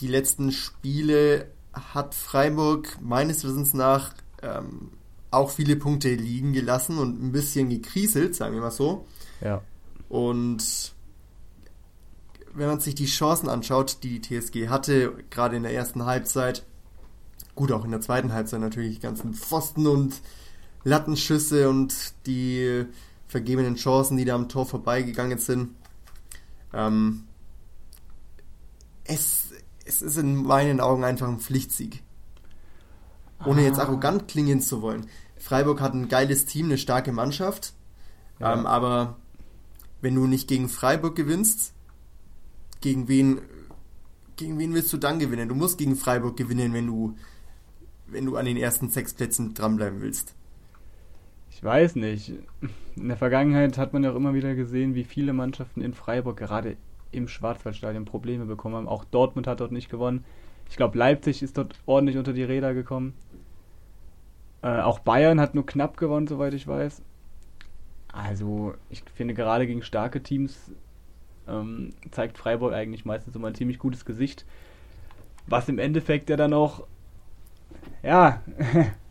die 0.00 0.08
letzten 0.08 0.52
Spiele 0.52 1.48
hat 1.72 2.14
Freiburg 2.14 2.98
meines 3.00 3.44
Wissens 3.44 3.74
nach 3.74 4.12
ähm, 4.42 4.90
auch 5.30 5.50
viele 5.50 5.76
Punkte 5.76 6.14
liegen 6.14 6.52
gelassen 6.52 6.98
und 6.98 7.22
ein 7.22 7.32
bisschen 7.32 7.68
gekriselt, 7.68 8.34
sagen 8.34 8.54
wir 8.54 8.60
mal 8.60 8.70
so. 8.70 9.06
Ja. 9.40 9.62
Und 10.08 10.92
wenn 12.54 12.66
man 12.66 12.80
sich 12.80 12.94
die 12.94 13.06
Chancen 13.06 13.48
anschaut, 13.48 13.98
die 14.02 14.20
die 14.20 14.40
TSG 14.40 14.68
hatte, 14.68 15.12
gerade 15.30 15.56
in 15.56 15.62
der 15.62 15.74
ersten 15.74 16.06
Halbzeit, 16.06 16.64
gut 17.54 17.72
auch 17.72 17.84
in 17.84 17.90
der 17.90 18.00
zweiten 18.00 18.32
Halbzeit 18.32 18.60
natürlich, 18.60 18.96
die 18.96 19.02
ganzen 19.02 19.34
Pfosten 19.34 19.86
und 19.86 20.14
Lattenschüsse 20.84 21.68
und 21.68 22.14
die 22.26 22.86
vergebenen 23.26 23.76
Chancen, 23.76 24.16
die 24.16 24.24
da 24.24 24.34
am 24.34 24.48
Tor 24.48 24.66
vorbeigegangen 24.66 25.38
sind. 25.38 25.74
Ähm, 26.72 27.24
es, 29.04 29.52
es 29.84 30.02
ist 30.02 30.16
in 30.16 30.36
meinen 30.36 30.80
Augen 30.80 31.04
einfach 31.04 31.28
ein 31.28 31.40
Pflichtsieg. 31.40 32.02
Ohne 33.44 33.62
jetzt 33.62 33.78
arrogant 33.78 34.26
klingen 34.26 34.60
zu 34.60 34.82
wollen. 34.82 35.06
Freiburg 35.36 35.80
hat 35.80 35.94
ein 35.94 36.08
geiles 36.08 36.44
Team, 36.44 36.66
eine 36.66 36.78
starke 36.78 37.12
Mannschaft. 37.12 37.72
Ja. 38.40 38.54
Ähm, 38.54 38.66
aber 38.66 39.16
wenn 40.00 40.14
du 40.14 40.26
nicht 40.26 40.48
gegen 40.48 40.68
Freiburg 40.68 41.14
gewinnst, 41.14 41.72
gegen 42.80 43.08
wen, 43.08 43.40
gegen 44.36 44.58
wen 44.58 44.74
willst 44.74 44.92
du 44.92 44.96
dann 44.96 45.18
gewinnen? 45.18 45.48
Du 45.48 45.54
musst 45.54 45.78
gegen 45.78 45.96
Freiburg 45.96 46.36
gewinnen, 46.36 46.72
wenn 46.72 46.86
du, 46.86 47.16
wenn 48.06 48.26
du 48.26 48.36
an 48.36 48.44
den 48.44 48.56
ersten 48.56 48.88
sechs 48.88 49.14
Plätzen 49.14 49.54
dranbleiben 49.54 50.00
willst. 50.00 50.34
Ich 51.58 51.64
weiß 51.64 51.96
nicht. 51.96 52.34
In 52.94 53.08
der 53.08 53.16
Vergangenheit 53.16 53.78
hat 53.78 53.92
man 53.92 54.04
ja 54.04 54.12
auch 54.12 54.14
immer 54.14 54.32
wieder 54.32 54.54
gesehen, 54.54 54.94
wie 54.94 55.02
viele 55.02 55.32
Mannschaften 55.32 55.80
in 55.80 55.92
Freiburg 55.92 56.36
gerade 56.36 56.76
im 57.10 57.26
Schwarzwaldstadion 57.26 58.04
Probleme 58.04 58.44
bekommen 58.44 58.76
haben. 58.76 58.86
Auch 58.86 59.02
Dortmund 59.02 59.48
hat 59.48 59.58
dort 59.58 59.72
nicht 59.72 59.90
gewonnen. 59.90 60.24
Ich 60.70 60.76
glaube, 60.76 60.96
Leipzig 60.96 61.42
ist 61.42 61.58
dort 61.58 61.74
ordentlich 61.84 62.16
unter 62.16 62.32
die 62.32 62.44
Räder 62.44 62.74
gekommen. 62.74 63.14
Äh, 64.62 64.82
auch 64.82 65.00
Bayern 65.00 65.40
hat 65.40 65.56
nur 65.56 65.66
knapp 65.66 65.96
gewonnen, 65.96 66.28
soweit 66.28 66.54
ich 66.54 66.68
weiß. 66.68 67.02
Also, 68.12 68.74
ich 68.88 69.02
finde 69.12 69.34
gerade 69.34 69.66
gegen 69.66 69.82
starke 69.82 70.22
Teams 70.22 70.70
ähm, 71.48 71.92
zeigt 72.12 72.38
Freiburg 72.38 72.72
eigentlich 72.72 73.04
meistens 73.04 73.34
immer 73.34 73.48
ein 73.48 73.56
ziemlich 73.56 73.80
gutes 73.80 74.04
Gesicht. 74.04 74.44
Was 75.48 75.68
im 75.68 75.80
Endeffekt 75.80 76.30
ja 76.30 76.36
dann 76.36 76.52
auch, 76.52 76.86
ja, 78.04 78.42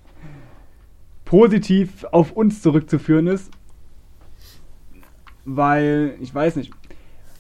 positiv 1.28 2.06
auf 2.06 2.32
uns 2.32 2.62
zurückzuführen 2.62 3.28
ist. 3.28 3.52
Weil, 5.44 6.16
ich 6.22 6.34
weiß 6.34 6.56
nicht. 6.56 6.72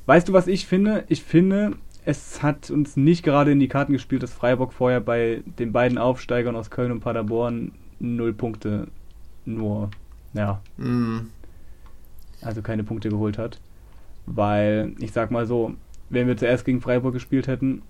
Weißt 0.05 0.27
du, 0.27 0.33
was 0.33 0.47
ich 0.47 0.67
finde? 0.67 1.05
Ich 1.07 1.23
finde, 1.23 1.77
es 2.05 2.43
hat 2.43 2.69
uns 2.69 2.97
nicht 2.97 3.23
gerade 3.23 3.51
in 3.51 3.59
die 3.59 3.69
Karten 3.69 3.93
gespielt, 3.93 4.23
dass 4.23 4.33
Freiburg 4.33 4.73
vorher 4.73 4.99
bei 4.99 5.41
den 5.59 5.71
beiden 5.71 5.97
Aufsteigern 5.97 6.55
aus 6.55 6.69
Köln 6.69 6.91
und 6.91 6.99
Paderborn 6.99 7.71
null 7.99 8.33
Punkte 8.33 8.87
nur, 9.45 9.89
ja, 10.33 10.61
Mm, 10.77 11.29
also 12.41 12.61
keine 12.61 12.83
Punkte 12.83 13.09
geholt 13.09 13.37
hat. 13.37 13.59
Weil, 14.25 14.95
ich 14.99 15.13
sag 15.13 15.31
mal 15.31 15.45
so, 15.45 15.75
wenn 16.09 16.27
wir 16.27 16.35
zuerst 16.35 16.65
gegen 16.65 16.81
Freiburg 16.81 17.13
gespielt 17.13 17.47
hätten, 17.47 17.81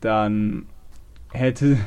dann 0.00 0.66
hätte, 1.30 1.78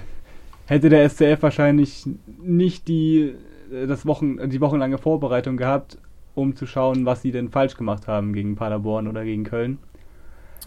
hätte 0.68 0.90
der 0.90 1.10
SCF 1.10 1.42
wahrscheinlich 1.42 2.08
nicht 2.42 2.88
die, 2.88 3.36
das 3.72 4.06
Wochen, 4.06 4.50
die 4.50 4.62
wochenlange 4.62 4.98
Vorbereitung 4.98 5.58
gehabt, 5.58 5.98
um 6.36 6.56
zu 6.56 6.66
schauen, 6.68 7.06
was 7.06 7.22
sie 7.22 7.32
denn 7.32 7.50
falsch 7.50 7.76
gemacht 7.76 8.08
haben 8.08 8.34
gegen 8.34 8.56
Paderborn 8.56 9.08
oder 9.08 9.24
gegen 9.24 9.44
Köln. 9.44 9.80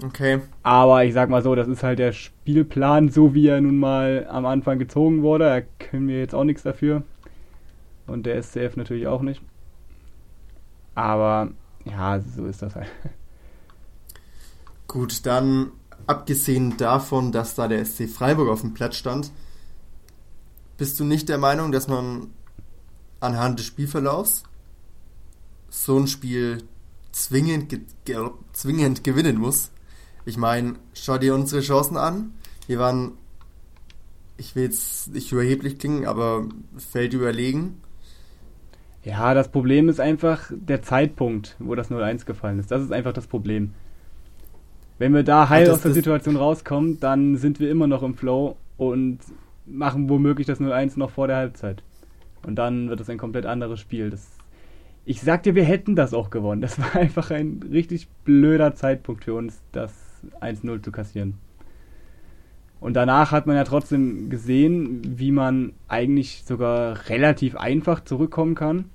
okay. 0.04 0.40
Aber 0.62 1.04
ich 1.04 1.14
sag 1.14 1.28
mal 1.30 1.42
so, 1.42 1.54
das 1.54 1.69
ist 1.69 1.83
halt 1.83 1.99
der 1.99 2.12
Spielplan, 2.12 3.11
so 3.11 3.35
wie 3.35 3.47
er 3.47 3.61
nun 3.61 3.78
mal 3.78 4.26
am 4.28 4.47
Anfang 4.47 4.78
gezogen 4.78 5.23
wurde. 5.23 5.45
Da 5.45 5.87
können 5.87 6.09
wir 6.09 6.19
jetzt 6.19 6.35
auch 6.35 6.45
nichts 6.45 6.62
dafür. 6.62 7.02
Und 8.07 8.26
der 8.26 8.42
SCF 8.42 8.76
natürlich 8.76 9.07
auch 9.07 9.23
nicht. 9.23 9.42
Aber 10.95 11.50
ja, 11.85 12.21
so 12.21 12.47
ist 12.47 12.62
das 12.62 12.75
halt. 12.75 12.88
Gut, 14.88 15.25
dann 15.25 15.71
abgesehen 16.07 16.76
davon, 16.76 17.30
dass 17.30 17.54
da 17.54 17.69
der 17.69 17.85
SC 17.85 18.09
Freiburg 18.09 18.49
auf 18.49 18.62
dem 18.62 18.75
Platz 18.75 18.97
stand, 18.97 19.30
bist 20.80 20.99
du 20.99 21.04
nicht 21.04 21.28
der 21.28 21.37
Meinung, 21.37 21.72
dass 21.72 21.88
man 21.88 22.28
anhand 23.20 23.58
des 23.58 23.66
Spielverlaufs 23.66 24.44
so 25.68 25.99
ein 25.99 26.06
Spiel 26.06 26.62
zwingend, 27.12 27.68
ge 27.68 27.80
ge 28.06 28.30
zwingend 28.54 29.04
gewinnen 29.04 29.37
muss? 29.37 29.72
Ich 30.25 30.38
meine, 30.38 30.76
schau 30.94 31.18
dir 31.18 31.34
unsere 31.34 31.60
Chancen 31.60 31.99
an. 31.99 32.32
Wir 32.66 32.78
waren, 32.78 33.12
ich 34.38 34.56
will 34.56 34.62
jetzt 34.64 35.12
nicht 35.12 35.30
überheblich 35.30 35.78
klingen, 35.78 36.06
aber 36.06 36.49
Feld 36.78 37.12
überlegen. 37.12 37.82
Ja, 39.04 39.34
das 39.34 39.50
Problem 39.52 39.90
ist 39.90 40.00
einfach 40.00 40.50
der 40.50 40.80
Zeitpunkt, 40.80 41.56
wo 41.58 41.75
das 41.75 41.90
0-1 41.90 42.25
gefallen 42.25 42.58
ist. 42.58 42.70
Das 42.70 42.80
ist 42.82 42.90
einfach 42.92 43.12
das 43.12 43.26
Problem. 43.26 43.75
Wenn 44.99 45.12
wir 45.12 45.25
da 45.25 45.50
heil 45.50 45.66
das- 45.66 45.75
aus 45.76 45.82
der 45.82 45.92
Situation 45.92 46.37
rauskommen, 46.37 47.00
dann 47.00 47.37
sind 47.37 47.60
wir 47.60 47.70
immer 47.70 47.87
noch 47.87 48.02
im 48.02 48.14
Flow 48.14 48.56
und 48.78 49.18
machen 49.71 50.09
womöglich 50.09 50.47
das 50.47 50.61
0-1 50.61 50.99
noch 50.99 51.11
vor 51.11 51.27
der 51.27 51.37
Halbzeit. 51.37 51.83
Und 52.47 52.57
dann 52.57 52.89
wird 52.89 53.00
es 53.00 53.11
ein 53.11 53.19
komplett 53.19 53.47
anderes 53.47 53.81
Spiel. 53.81 54.11
Das, 54.11 54.27
ich 55.05 55.21
sag 55.21 55.43
dir, 55.43 55.55
wir 55.55 55.65
hätten 55.65 55.97
das 55.97 56.15
auch 56.15 56.31
gewonnen. 56.31 56.61
Das 56.61 56.79
war 56.79 56.97
einfach 57.00 57.31
ein 57.31 57.61
richtig 57.71 58.09
blöder 58.25 58.75
Zeitpunkt 58.75 59.25
für 59.25 59.35
uns, 59.35 59.62
das 59.73 59.93
1-0 60.41 60.83
zu 60.83 60.93
kassieren. 60.93 61.35
Und 62.81 62.95
danach 62.95 63.31
hat 63.31 63.47
man 63.47 63.57
ja 63.57 63.65
trotzdem 63.65 64.31
gesehen, 64.31 65.03
wie 65.05 65.33
man 65.33 65.75
eigentlich 65.89 66.45
sogar 66.47 67.09
relativ 67.11 67.55
einfach 67.57 68.03
zurückkommen 68.05 68.55
kann 68.55 68.87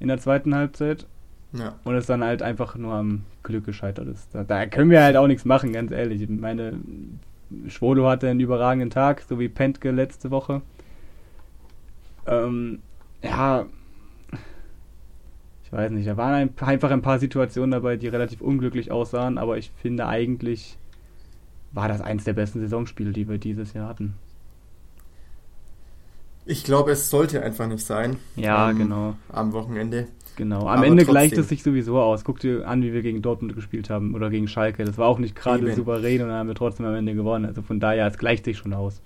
in 0.00 0.08
der 0.08 0.16
zweiten 0.18 0.54
Halbzeit 0.54 1.06
Ja. 1.52 1.74
und 1.84 1.94
es 1.94 2.06
dann 2.06 2.24
halt 2.24 2.42
einfach 2.42 2.74
nur 2.76 2.94
am 2.94 3.24
Glück 3.42 3.66
gescheitert 3.66 4.08
ist. 4.08 4.34
Da, 4.34 4.44
da 4.44 4.64
können 4.64 4.90
wir 4.90 5.02
halt 5.02 5.16
auch 5.16 5.26
nichts 5.26 5.44
machen, 5.44 5.74
ganz 5.74 5.92
ehrlich. 5.92 6.22
Ich 6.22 6.28
meine, 6.30 6.80
Schwolo 7.68 8.08
hatte 8.08 8.28
einen 8.28 8.40
überragenden 8.40 8.90
Tag, 8.90 9.22
so 9.28 9.38
wie 9.38 9.48
Pentke 9.48 9.90
letzte 9.90 10.30
Woche. 10.30 10.62
Ähm, 12.26 12.80
ja, 13.22 13.66
ich 15.64 15.72
weiß 15.72 15.90
nicht, 15.92 16.06
da 16.06 16.16
waren 16.16 16.34
ein, 16.34 16.50
einfach 16.60 16.90
ein 16.90 17.02
paar 17.02 17.18
Situationen 17.18 17.70
dabei, 17.70 17.96
die 17.96 18.08
relativ 18.08 18.40
unglücklich 18.40 18.90
aussahen, 18.90 19.38
aber 19.38 19.58
ich 19.58 19.70
finde 19.80 20.06
eigentlich 20.06 20.76
war 21.72 21.88
das 21.88 22.02
eins 22.02 22.24
der 22.24 22.34
besten 22.34 22.60
Saisonspiele, 22.60 23.12
die 23.12 23.28
wir 23.28 23.38
dieses 23.38 23.72
Jahr 23.72 23.88
hatten. 23.88 24.14
Ich 26.44 26.64
glaube, 26.64 26.90
es 26.92 27.08
sollte 27.08 27.42
einfach 27.42 27.66
nicht 27.68 27.86
sein. 27.86 28.16
Ja, 28.36 28.70
ähm, 28.70 28.78
genau. 28.78 29.16
Am 29.30 29.52
Wochenende. 29.52 30.08
Genau. 30.36 30.60
Am 30.60 30.78
Aber 30.78 30.86
Ende 30.86 31.04
trotzdem. 31.04 31.12
gleicht 31.12 31.38
es 31.38 31.48
sich 31.48 31.62
sowieso 31.62 32.00
aus. 32.00 32.24
Guck 32.24 32.40
dir 32.40 32.66
an, 32.66 32.82
wie 32.82 32.92
wir 32.92 33.02
gegen 33.02 33.22
Dortmund 33.22 33.54
gespielt 33.54 33.90
haben 33.90 34.14
oder 34.14 34.30
gegen 34.30 34.48
Schalke. 34.48 34.84
Das 34.84 34.98
war 34.98 35.08
auch 35.08 35.18
nicht 35.18 35.36
gerade 35.36 35.74
souverän 35.74 36.22
und 36.22 36.28
dann 36.28 36.38
haben 36.38 36.48
wir 36.48 36.54
trotzdem 36.54 36.86
am 36.86 36.94
Ende 36.94 37.14
gewonnen. 37.14 37.44
Also 37.44 37.62
von 37.62 37.80
daher, 37.80 38.06
es 38.06 38.18
gleicht 38.18 38.44
sich 38.44 38.58
schon 38.58 38.72
aus. 38.72 39.00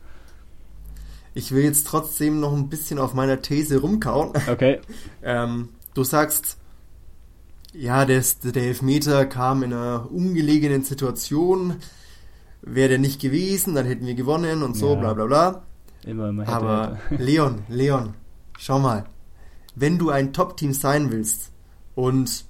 Ich 1.34 1.52
will 1.52 1.64
jetzt 1.64 1.86
trotzdem 1.86 2.40
noch 2.40 2.54
ein 2.54 2.68
bisschen 2.68 2.98
auf 2.98 3.12
meiner 3.12 3.42
These 3.42 3.80
rumkauen. 3.80 4.30
Okay. 4.50 4.80
ähm, 5.22 5.70
du 5.94 6.04
sagst, 6.04 6.58
ja, 7.74 8.04
der, 8.04 8.22
der 8.42 8.62
Elfmeter 8.62 9.26
kam 9.26 9.62
in 9.62 9.72
einer 9.72 10.08
ungelegenen 10.10 10.82
Situation. 10.82 11.74
Wäre 12.62 12.90
der 12.90 12.98
nicht 12.98 13.20
gewesen, 13.20 13.74
dann 13.74 13.86
hätten 13.86 14.06
wir 14.06 14.14
gewonnen 14.14 14.62
und 14.62 14.76
so, 14.76 14.94
ja. 14.94 15.00
bla 15.00 15.14
bla 15.14 15.26
bla. 15.26 15.62
Immer, 16.04 16.30
immer. 16.30 16.42
Hätte, 16.44 16.52
Aber 16.52 16.98
hätte. 17.08 17.22
Leon, 17.22 17.58
Leon, 17.68 18.14
schau 18.58 18.78
mal. 18.78 19.04
Wenn 19.76 19.98
du 19.98 20.10
ein 20.10 20.32
Top-Team 20.32 20.72
sein 20.72 21.12
willst 21.12 21.52
und 21.94 22.44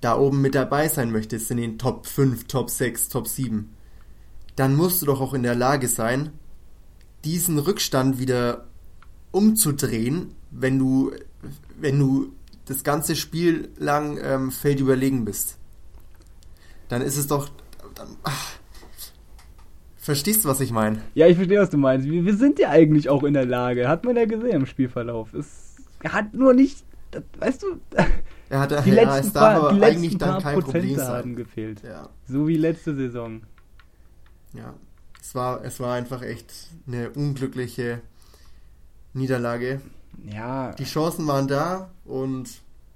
da 0.00 0.16
oben 0.16 0.40
mit 0.40 0.54
dabei 0.54 0.88
sein 0.88 1.10
möchtest 1.10 1.50
in 1.50 1.56
den 1.56 1.78
Top 1.78 2.06
5, 2.06 2.44
Top 2.46 2.70
6, 2.70 3.08
Top 3.08 3.28
7, 3.28 3.74
dann 4.56 4.76
musst 4.76 5.02
du 5.02 5.06
doch 5.06 5.20
auch 5.20 5.34
in 5.34 5.42
der 5.42 5.54
Lage 5.54 5.88
sein, 5.88 6.30
diesen 7.24 7.58
Rückstand 7.58 8.18
wieder 8.18 8.68
umzudrehen, 9.32 10.34
wenn 10.50 10.78
du, 10.78 11.12
wenn 11.78 11.98
du 11.98 12.32
das 12.64 12.84
ganze 12.84 13.16
Spiel 13.16 13.70
lang 13.76 14.18
ähm, 14.22 14.50
feldüberlegen 14.50 15.24
bist. 15.24 15.58
Dann 16.88 17.02
ist 17.02 17.16
es 17.16 17.26
doch. 17.26 17.50
Dann, 17.94 18.08
ach, 18.22 18.58
Verstehst 20.08 20.42
du, 20.42 20.48
was 20.48 20.60
ich 20.60 20.70
meine? 20.70 21.02
Ja, 21.14 21.26
ich 21.26 21.36
verstehe, 21.36 21.60
was 21.60 21.68
du 21.68 21.76
meinst. 21.76 22.08
Wir, 22.08 22.24
wir, 22.24 22.34
sind 22.34 22.58
ja 22.58 22.70
eigentlich 22.70 23.10
auch 23.10 23.24
in 23.24 23.34
der 23.34 23.44
Lage. 23.44 23.88
Hat 23.88 24.06
man 24.06 24.16
ja 24.16 24.24
gesehen 24.24 24.52
im 24.52 24.64
Spielverlauf. 24.64 25.34
Es, 25.34 25.67
er 26.02 26.12
hat 26.12 26.34
nur 26.34 26.54
nicht, 26.54 26.84
weißt 27.38 27.62
du, 27.62 27.80
er 28.48 28.60
hat, 28.60 28.84
die 28.84 28.90
ja, 28.90 29.04
letzten 29.14 29.32
paar, 29.32 29.72
die 29.72 29.78
letzten 29.78 30.18
paar 30.18 30.40
Prozent 30.40 30.98
haben 30.98 31.36
gefehlt. 31.36 31.82
Ja. 31.82 32.08
So 32.26 32.48
wie 32.48 32.56
letzte 32.56 32.94
Saison. 32.94 33.42
Ja, 34.54 34.74
es 35.20 35.34
war, 35.34 35.64
es 35.64 35.80
war 35.80 35.94
einfach 35.94 36.22
echt 36.22 36.52
eine 36.86 37.10
unglückliche 37.10 38.00
Niederlage. 39.12 39.80
Ja. 40.24 40.72
Die 40.72 40.84
Chancen 40.84 41.26
waren 41.26 41.48
da 41.48 41.90
und 42.04 42.48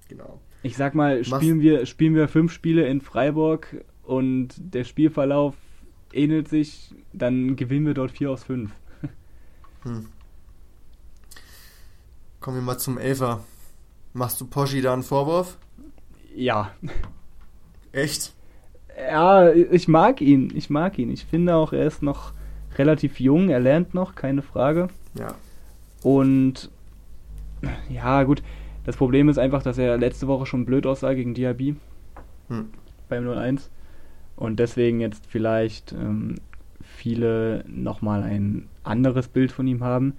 genau. 0.08 0.40
Ich 0.62 0.76
sag 0.76 0.94
mal, 0.94 1.24
spielen 1.24 1.60
wir, 1.60 1.86
spielen 1.86 2.14
wir 2.14 2.28
fünf 2.28 2.52
Spiele 2.52 2.86
in 2.86 3.00
Freiburg 3.00 3.84
und 4.02 4.54
der 4.58 4.84
Spielverlauf 4.84 5.54
ähnelt 6.12 6.48
sich, 6.48 6.94
dann 7.12 7.56
gewinnen 7.56 7.86
wir 7.86 7.94
dort 7.94 8.12
4 8.12 8.30
aus 8.30 8.44
5. 8.44 8.70
Hm. 9.82 10.06
Kommen 12.42 12.56
wir 12.56 12.62
mal 12.62 12.78
zum 12.78 12.98
Elfer. 12.98 13.40
Machst 14.12 14.40
du 14.40 14.46
Poschi 14.46 14.82
da 14.82 14.92
einen 14.92 15.04
Vorwurf? 15.04 15.58
Ja. 16.34 16.72
Echt? 17.92 18.34
Ja, 18.98 19.50
ich 19.52 19.86
mag 19.88 20.20
ihn. 20.20 20.52
Ich 20.54 20.68
mag 20.68 20.98
ihn. 20.98 21.10
Ich 21.10 21.24
finde 21.24 21.54
auch, 21.54 21.72
er 21.72 21.86
ist 21.86 22.02
noch 22.02 22.32
relativ 22.76 23.20
jung. 23.20 23.48
Er 23.48 23.60
lernt 23.60 23.94
noch, 23.94 24.16
keine 24.16 24.42
Frage. 24.42 24.88
Ja. 25.14 25.34
Und 26.02 26.70
ja, 27.88 28.24
gut. 28.24 28.42
Das 28.84 28.96
Problem 28.96 29.28
ist 29.28 29.38
einfach, 29.38 29.62
dass 29.62 29.78
er 29.78 29.96
letzte 29.96 30.26
Woche 30.26 30.44
schon 30.44 30.66
blöd 30.66 30.84
aussah 30.84 31.14
gegen 31.14 31.34
Diaby. 31.34 31.76
Hm. 32.48 32.70
Beim 33.08 33.24
0-1 33.24 33.68
und 34.34 34.58
deswegen 34.58 35.00
jetzt 35.00 35.26
vielleicht 35.28 35.92
ähm, 35.92 36.34
viele 36.80 37.64
nochmal 37.68 38.24
ein 38.24 38.68
anderes 38.82 39.28
Bild 39.28 39.52
von 39.52 39.68
ihm 39.68 39.84
haben. 39.84 40.14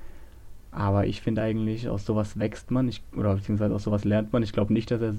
Aber 0.74 1.06
ich 1.06 1.22
finde 1.22 1.42
eigentlich, 1.42 1.88
aus 1.88 2.06
sowas 2.06 2.40
wächst 2.40 2.72
man, 2.72 2.88
ich, 2.88 3.04
oder 3.16 3.36
beziehungsweise 3.36 3.74
aus 3.76 3.84
sowas 3.84 4.04
lernt 4.06 4.34
man. 4.34 4.44
Ich 4.44 4.54
glaube 4.54 4.74
nicht, 4.74 4.90
dass 4.92 5.02
er 5.02 5.16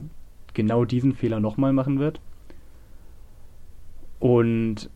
genau 0.53 0.85
diesen 0.85 1.15
Fehler 1.15 1.41
nochmal 1.41 1.73
machen 1.73 1.99
wird. 1.99 2.21
Und 4.19 4.91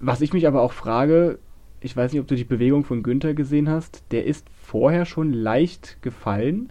was 0.00 0.20
ich 0.20 0.32
mich 0.32 0.46
aber 0.46 0.62
auch 0.62 0.72
frage, 0.72 1.38
ich 1.80 1.96
weiß 1.96 2.12
nicht, 2.12 2.20
ob 2.20 2.26
du 2.26 2.34
die 2.34 2.44
Bewegung 2.44 2.84
von 2.84 3.02
Günther 3.02 3.34
gesehen 3.34 3.68
hast, 3.68 4.04
der 4.10 4.26
ist 4.26 4.48
vorher 4.50 5.04
schon 5.04 5.32
leicht 5.32 5.98
gefallen, 6.02 6.70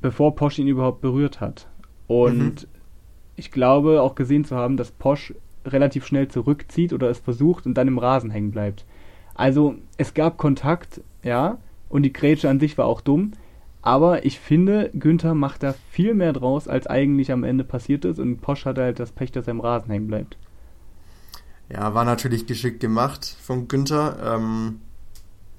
bevor 0.00 0.34
Posch 0.34 0.58
ihn 0.58 0.68
überhaupt 0.68 1.00
berührt 1.00 1.40
hat. 1.40 1.68
Und 2.06 2.62
mhm 2.62 2.78
ich 3.38 3.52
glaube 3.52 4.02
auch 4.02 4.16
gesehen 4.16 4.44
zu 4.44 4.56
haben, 4.56 4.76
dass 4.76 4.90
Posch 4.90 5.32
relativ 5.64 6.04
schnell 6.04 6.28
zurückzieht 6.28 6.92
oder 6.92 7.08
es 7.08 7.20
versucht 7.20 7.66
und 7.66 7.74
dann 7.74 7.88
im 7.88 7.98
Rasen 7.98 8.30
hängen 8.30 8.50
bleibt. 8.50 8.84
Also 9.34 9.76
es 9.96 10.12
gab 10.12 10.38
Kontakt, 10.38 11.00
ja, 11.22 11.58
und 11.88 12.02
die 12.02 12.12
Grätsche 12.12 12.48
an 12.48 12.60
sich 12.60 12.78
war 12.78 12.86
auch 12.86 13.00
dumm. 13.00 13.32
Aber 13.80 14.24
ich 14.26 14.40
finde, 14.40 14.90
Günther 14.92 15.34
macht 15.34 15.62
da 15.62 15.74
viel 15.90 16.14
mehr 16.14 16.32
draus, 16.32 16.68
als 16.68 16.86
eigentlich 16.86 17.32
am 17.32 17.44
Ende 17.44 17.64
passiert 17.64 18.04
ist. 18.04 18.18
Und 18.18 18.40
Posch 18.40 18.64
hat 18.64 18.78
halt 18.78 18.98
das 18.98 19.12
Pech, 19.12 19.32
dass 19.32 19.46
er 19.46 19.52
im 19.52 19.60
Rasen 19.60 19.90
hängen 19.90 20.08
bleibt. 20.08 20.36
Ja, 21.70 21.94
war 21.94 22.04
natürlich 22.04 22.46
geschickt 22.46 22.80
gemacht 22.80 23.36
von 23.40 23.68
Günther. 23.68 24.18
Ähm, 24.24 24.80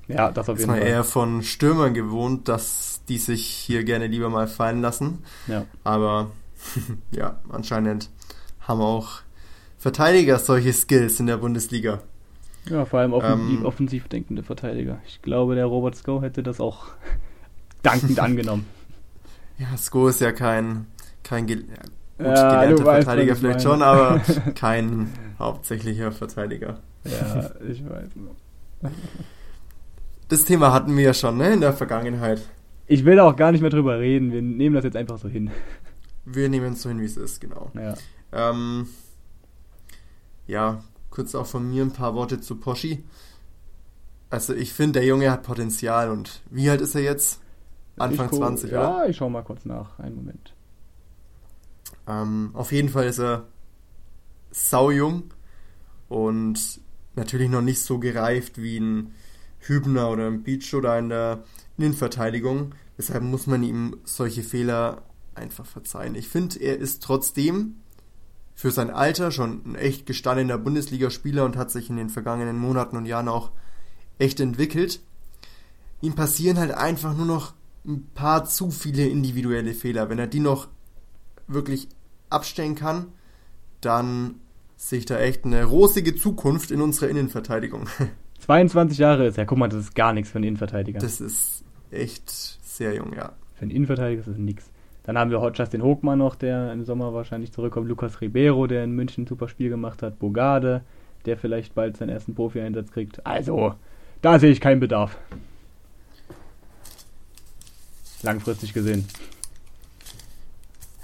ja, 0.08 0.32
das 0.32 0.50
auf 0.50 0.58
jeden 0.58 0.70
Fall. 0.70 0.80
Ist 0.80 0.84
man 0.84 0.92
eher 0.92 1.04
von 1.04 1.44
Stürmern 1.44 1.94
gewohnt, 1.94 2.48
dass 2.48 3.02
die 3.08 3.18
sich 3.18 3.46
hier 3.46 3.84
gerne 3.84 4.08
lieber 4.08 4.30
mal 4.30 4.48
fallen 4.48 4.82
lassen. 4.82 5.20
Ja. 5.48 5.65
Aber 5.84 6.32
ja, 7.12 7.39
anscheinend 7.50 8.10
haben 8.62 8.82
auch 8.82 9.22
Verteidiger 9.78 10.39
solche 10.39 10.74
Skills 10.74 11.20
in 11.20 11.28
der 11.28 11.38
Bundesliga. 11.38 12.02
Ja, 12.69 12.86
vor 12.86 12.99
allem 12.99 13.13
offensiv, 13.13 13.60
ähm, 13.60 13.65
offensiv 13.65 14.08
denkende 14.08 14.43
Verteidiger. 14.43 14.99
Ich 15.05 15.21
glaube, 15.21 15.55
der 15.55 15.65
Robert 15.65 15.95
Sko 15.95 16.21
hätte 16.21 16.43
das 16.43 16.60
auch 16.60 16.88
dankend 17.84 18.19
angenommen. 18.19 18.65
Ja, 19.58 19.75
Sko 19.77 20.08
ist 20.08 20.21
ja 20.21 20.32
kein, 20.32 20.86
kein 21.23 21.47
gut, 21.47 21.65
ja, 22.17 22.62
gelernter 22.62 22.84
Verteidiger 22.84 23.36
vielleicht 23.36 23.62
schon, 23.62 23.82
aber 23.82 24.21
kein 24.55 25.10
hauptsächlicher 25.38 26.12
Verteidiger. 26.12 26.79
Ja, 27.03 27.49
ich 27.67 27.84
weiß. 27.84 28.10
Das 30.27 30.45
Thema 30.45 30.73
hatten 30.73 30.95
wir 30.95 31.03
ja 31.03 31.13
schon 31.13 31.38
ne, 31.38 31.53
in 31.53 31.62
der 31.62 31.73
Vergangenheit. 31.73 32.41
Ich 32.88 33.05
will 33.05 33.19
auch 33.19 33.36
gar 33.36 33.51
nicht 33.51 33.62
mehr 33.62 33.69
drüber 33.69 33.99
reden. 33.99 34.32
Wir 34.32 34.41
nehmen 34.41 34.75
das 34.75 34.84
jetzt 34.84 34.97
einfach 34.97 35.17
so 35.17 35.27
hin. 35.27 35.51
Wir 36.25 36.49
nehmen 36.49 36.73
es 36.73 36.82
so 36.82 36.89
hin, 36.89 36.99
wie 36.99 37.05
es 37.05 37.17
ist, 37.17 37.41
genau. 37.41 37.71
Ja. 37.73 37.95
Ähm, 38.32 38.88
ja, 40.47 40.84
kurz 41.10 41.36
auch 41.36 41.45
von 41.45 41.69
mir 41.69 41.84
ein 41.84 41.91
paar 41.91 42.15
Worte 42.15 42.39
zu 42.41 42.56
Poschi. 42.56 43.04
Also 44.30 44.54
ich 44.54 44.74
finde, 44.74 45.00
der 45.00 45.08
Junge 45.08 45.32
hat 45.32 45.43
Potenzial 45.43 46.12
und 46.12 46.41
wie 46.50 46.69
alt 46.69 46.82
ist 46.82 46.95
er 46.95 47.02
jetzt? 47.02 47.41
Anfang 47.98 48.32
20, 48.32 48.72
ja, 48.72 48.80
oder? 48.80 49.04
Ja, 49.04 49.10
ich 49.10 49.17
schau 49.17 49.30
mal 49.30 49.43
kurz 49.43 49.65
nach. 49.65 50.00
Einen 50.00 50.15
Moment. 50.15 50.54
Ähm, 52.08 52.52
auf 52.54 52.72
jeden 52.72 52.89
Fall 52.89 53.08
ist 53.08 53.19
er 53.19 53.48
saujung 54.52 55.34
und 56.08 56.82
natürlich 57.15 57.50
noch 57.50 57.62
nicht 57.62 57.82
so 57.82 58.00
gereift 58.00 58.62
wie 58.62 58.80
ein 58.80 59.13
Hübner 59.60 60.10
oder 60.10 60.28
ein 60.28 60.43
Beach 60.43 60.74
oder 60.74 60.98
in 60.98 61.10
der 61.10 61.43
Innenverteidigung. 61.78 62.74
Deshalb 62.98 63.24
muss 63.24 63.48
man 63.48 63.63
ihm 63.63 63.98
solche 64.06 64.43
Fehler 64.43 65.04
einfach 65.36 65.65
verzeihen. 65.65 66.15
Ich 66.15 66.28
finde, 66.28 66.60
er 66.60 66.78
ist 66.78 67.04
trotzdem 67.04 67.78
für 68.60 68.72
sein 68.72 68.89
Alter 68.89 69.32
schon 69.32 69.62
ein 69.65 69.76
echt 69.76 70.06
gestandener 70.06 70.58
Bundesligaspieler 70.58 71.45
und 71.45 71.56
hat 71.56 71.72
sich 71.72 71.89
in 71.89 71.95
den 71.95 72.10
vergangenen 72.10 72.58
Monaten 72.58 72.98
und 72.98 73.06
Jahren 73.06 73.30
auch 73.30 73.52
echt 74.17 74.41
entwickelt. 74.41 75.00
Ihm 76.02 76.13
passieren 76.13 76.58
halt 76.58 76.72
einfach 76.72 77.15
nur 77.15 77.26
noch 77.26 77.54
ein 77.88 78.10
paar 78.13 78.43
zu 78.43 78.69
viele 78.69 79.08
individuelle 79.08 79.74
Fehler. 79.74 80.10
Wenn 80.10 80.19
er 80.19 80.28
die 80.28 80.41
noch 80.41 80.67
wirklich 81.48 81.88
abstellen 82.30 82.76
kann, 82.76 83.13
dann 83.80 84.41
sehe 84.76 85.00
ich 85.00 85.06
da 85.06 85.17
echt 85.17 85.45
eine 85.45 85.63
rosige 85.63 86.13
Zukunft 86.13 86.69
in 86.69 86.82
unserer 86.82 87.08
Innenverteidigung. 87.08 87.88
22 88.39 88.98
Jahre 88.98 89.28
ist 89.28 89.38
er. 89.38 89.45
Guck 89.45 89.58
mal, 89.58 89.69
das 89.69 89.86
ist 89.86 89.95
gar 89.95 90.12
nichts 90.12 90.32
für 90.32 90.38
einen 90.38 90.50
Innenverteidiger. 90.50 91.00
Das 91.00 91.22
ist 91.22 91.63
echt 91.91 92.30
sehr 92.30 92.93
jung, 92.93 93.13
ja. 93.15 93.32
Für 93.56 93.62
einen 93.62 93.72
Innenverteidiger 93.72 94.19
ist 94.19 94.28
das 94.28 94.38
nichts. 94.38 94.69
Dann 95.10 95.17
haben 95.17 95.32
wir 95.32 95.52
Justin 95.56 95.82
Hochmann 95.82 96.19
noch, 96.19 96.36
der 96.36 96.72
im 96.72 96.86
Sommer 96.86 97.15
wahrscheinlich 97.15 97.52
zurückkommt. 97.52 97.88
Lukas 97.88 98.22
Ribeiro, 98.22 98.67
der 98.67 98.84
in 98.84 98.91
München 98.91 99.24
ein 99.24 99.28
super 99.28 99.48
Spiel 99.48 99.69
gemacht 99.69 100.04
hat. 100.04 100.19
Bogarde, 100.19 100.84
der 101.26 101.36
vielleicht 101.36 101.74
bald 101.74 101.98
seinen 101.98 102.10
ersten 102.10 102.36
Profi-Einsatz 102.36 102.91
kriegt. 102.91 103.26
Also, 103.26 103.74
da 104.22 104.38
sehe 104.38 104.52
ich 104.52 104.62
keinen 104.62 104.80
Bedarf. 104.80 105.17
Langfristig 108.22 108.72
gesehen. 108.76 109.08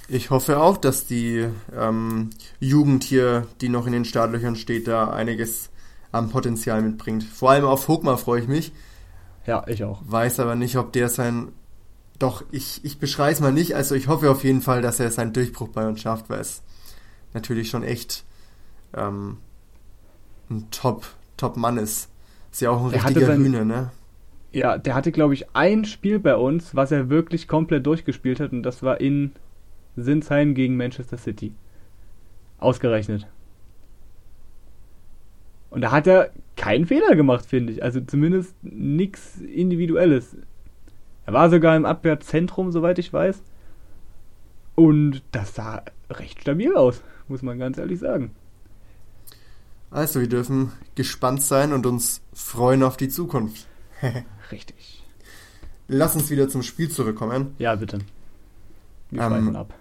Ich 0.08 0.30
hoffe 0.30 0.60
auch, 0.60 0.78
dass 0.78 1.08
die 1.08 1.48
ähm, 1.76 2.30
Jugend 2.60 3.06
hier, 3.06 3.48
die 3.60 3.70
noch 3.70 3.88
in 3.88 3.94
den 3.94 4.06
Startlöchern 4.06 4.56
steht, 4.56 4.88
da 4.88 5.10
einiges 5.10 5.72
am 6.12 6.30
Potenzial 6.30 6.84
mitbringt. 6.84 7.24
Vor 7.24 7.50
allem 7.50 7.66
auf 7.66 7.88
Hochmann 7.88 8.20
freue 8.20 8.42
ich 8.42 8.48
mich. 8.48 8.72
Ja, 9.48 9.66
ich 9.66 9.84
auch. 9.84 10.04
Weiß 10.06 10.40
aber 10.40 10.54
nicht, 10.54 10.78
ob 10.78 10.94
der 10.94 11.10
sein 11.10 11.54
doch, 12.20 12.44
ich, 12.52 12.84
ich 12.84 13.00
beschreibe 13.00 13.32
es 13.34 13.40
mal 13.40 13.52
nicht. 13.52 13.76
Also 13.76 13.96
ich 13.96 14.08
hoffe 14.08 14.30
auf 14.32 14.44
jeden 14.44 14.62
Fall, 14.62 14.82
dass 14.82 15.00
er 15.00 15.12
seinen 15.12 15.34
Durchbruch 15.34 15.70
bei 15.70 15.88
uns 15.88 16.02
schafft, 16.02 16.30
weil 16.30 16.40
es 16.40 16.64
natürlich 17.34 17.70
schon 17.70 17.84
echt 17.84 18.24
ähm, 18.96 19.38
ein 20.50 20.68
Top, 20.72 21.06
Top 21.38 21.58
Mann 21.58 21.78
ist. 21.78 22.10
Ist 22.52 22.62
ja 22.62 22.70
auch 22.72 22.86
ein 22.86 22.92
Der 22.92 23.04
richtiger 23.04 23.26
sein- 23.28 23.40
Hühner, 23.44 23.66
ne? 23.66 23.92
Ja, 24.52 24.78
der 24.78 24.96
hatte, 24.96 25.12
glaube 25.12 25.34
ich, 25.34 25.54
ein 25.54 25.84
Spiel 25.84 26.18
bei 26.20 26.36
uns, 26.38 26.74
was 26.74 26.92
er 26.94 27.10
wirklich 27.10 27.50
komplett 27.50 27.86
durchgespielt 27.86 28.40
hat, 28.40 28.54
und 28.54 28.64
das 28.64 28.82
war 28.84 29.02
in 29.02 29.34
Sinsheim 29.98 30.56
gegen 30.56 30.78
Manchester 30.78 31.18
City. 31.18 31.54
Ausgerechnet. 32.58 33.28
Und 35.70 35.82
da 35.82 35.92
hat 35.92 36.08
er 36.08 36.32
keinen 36.56 36.86
Fehler 36.86 37.16
gemacht, 37.18 37.46
finde 37.46 37.74
ich. 37.74 37.84
Also 37.84 38.00
zumindest 38.00 38.56
nichts 38.64 39.42
Individuelles. 39.42 40.38
Er 41.26 41.34
war 41.34 41.50
sogar 41.50 41.76
im 41.76 41.86
Abwehrzentrum, 41.86 42.72
soweit 42.72 43.00
ich 43.00 43.12
weiß. 43.12 43.42
Und 44.76 45.22
das 45.32 45.56
sah 45.56 45.84
recht 46.10 46.42
stabil 46.42 46.76
aus, 46.76 47.02
muss 47.28 47.42
man 47.42 47.58
ganz 47.58 47.78
ehrlich 47.78 48.00
sagen. 48.00 48.32
Also 49.90 50.20
wir 50.20 50.28
dürfen 50.28 50.72
gespannt 50.96 51.42
sein 51.42 51.72
und 51.72 51.86
uns 51.86 52.22
freuen 52.34 52.84
auf 52.84 52.98
die 52.98 53.08
Zukunft. 53.08 53.68
Richtig. 54.52 55.04
Lass 55.88 56.16
uns 56.16 56.30
wieder 56.30 56.50
zum 56.50 56.64
Spiel 56.64 56.90
zurückkommen. 56.90 57.56
Ja, 57.60 57.76
bitte. 57.76 58.00
Wir 59.12 59.22
Ähm, 59.22 59.56
ab. 59.56 59.74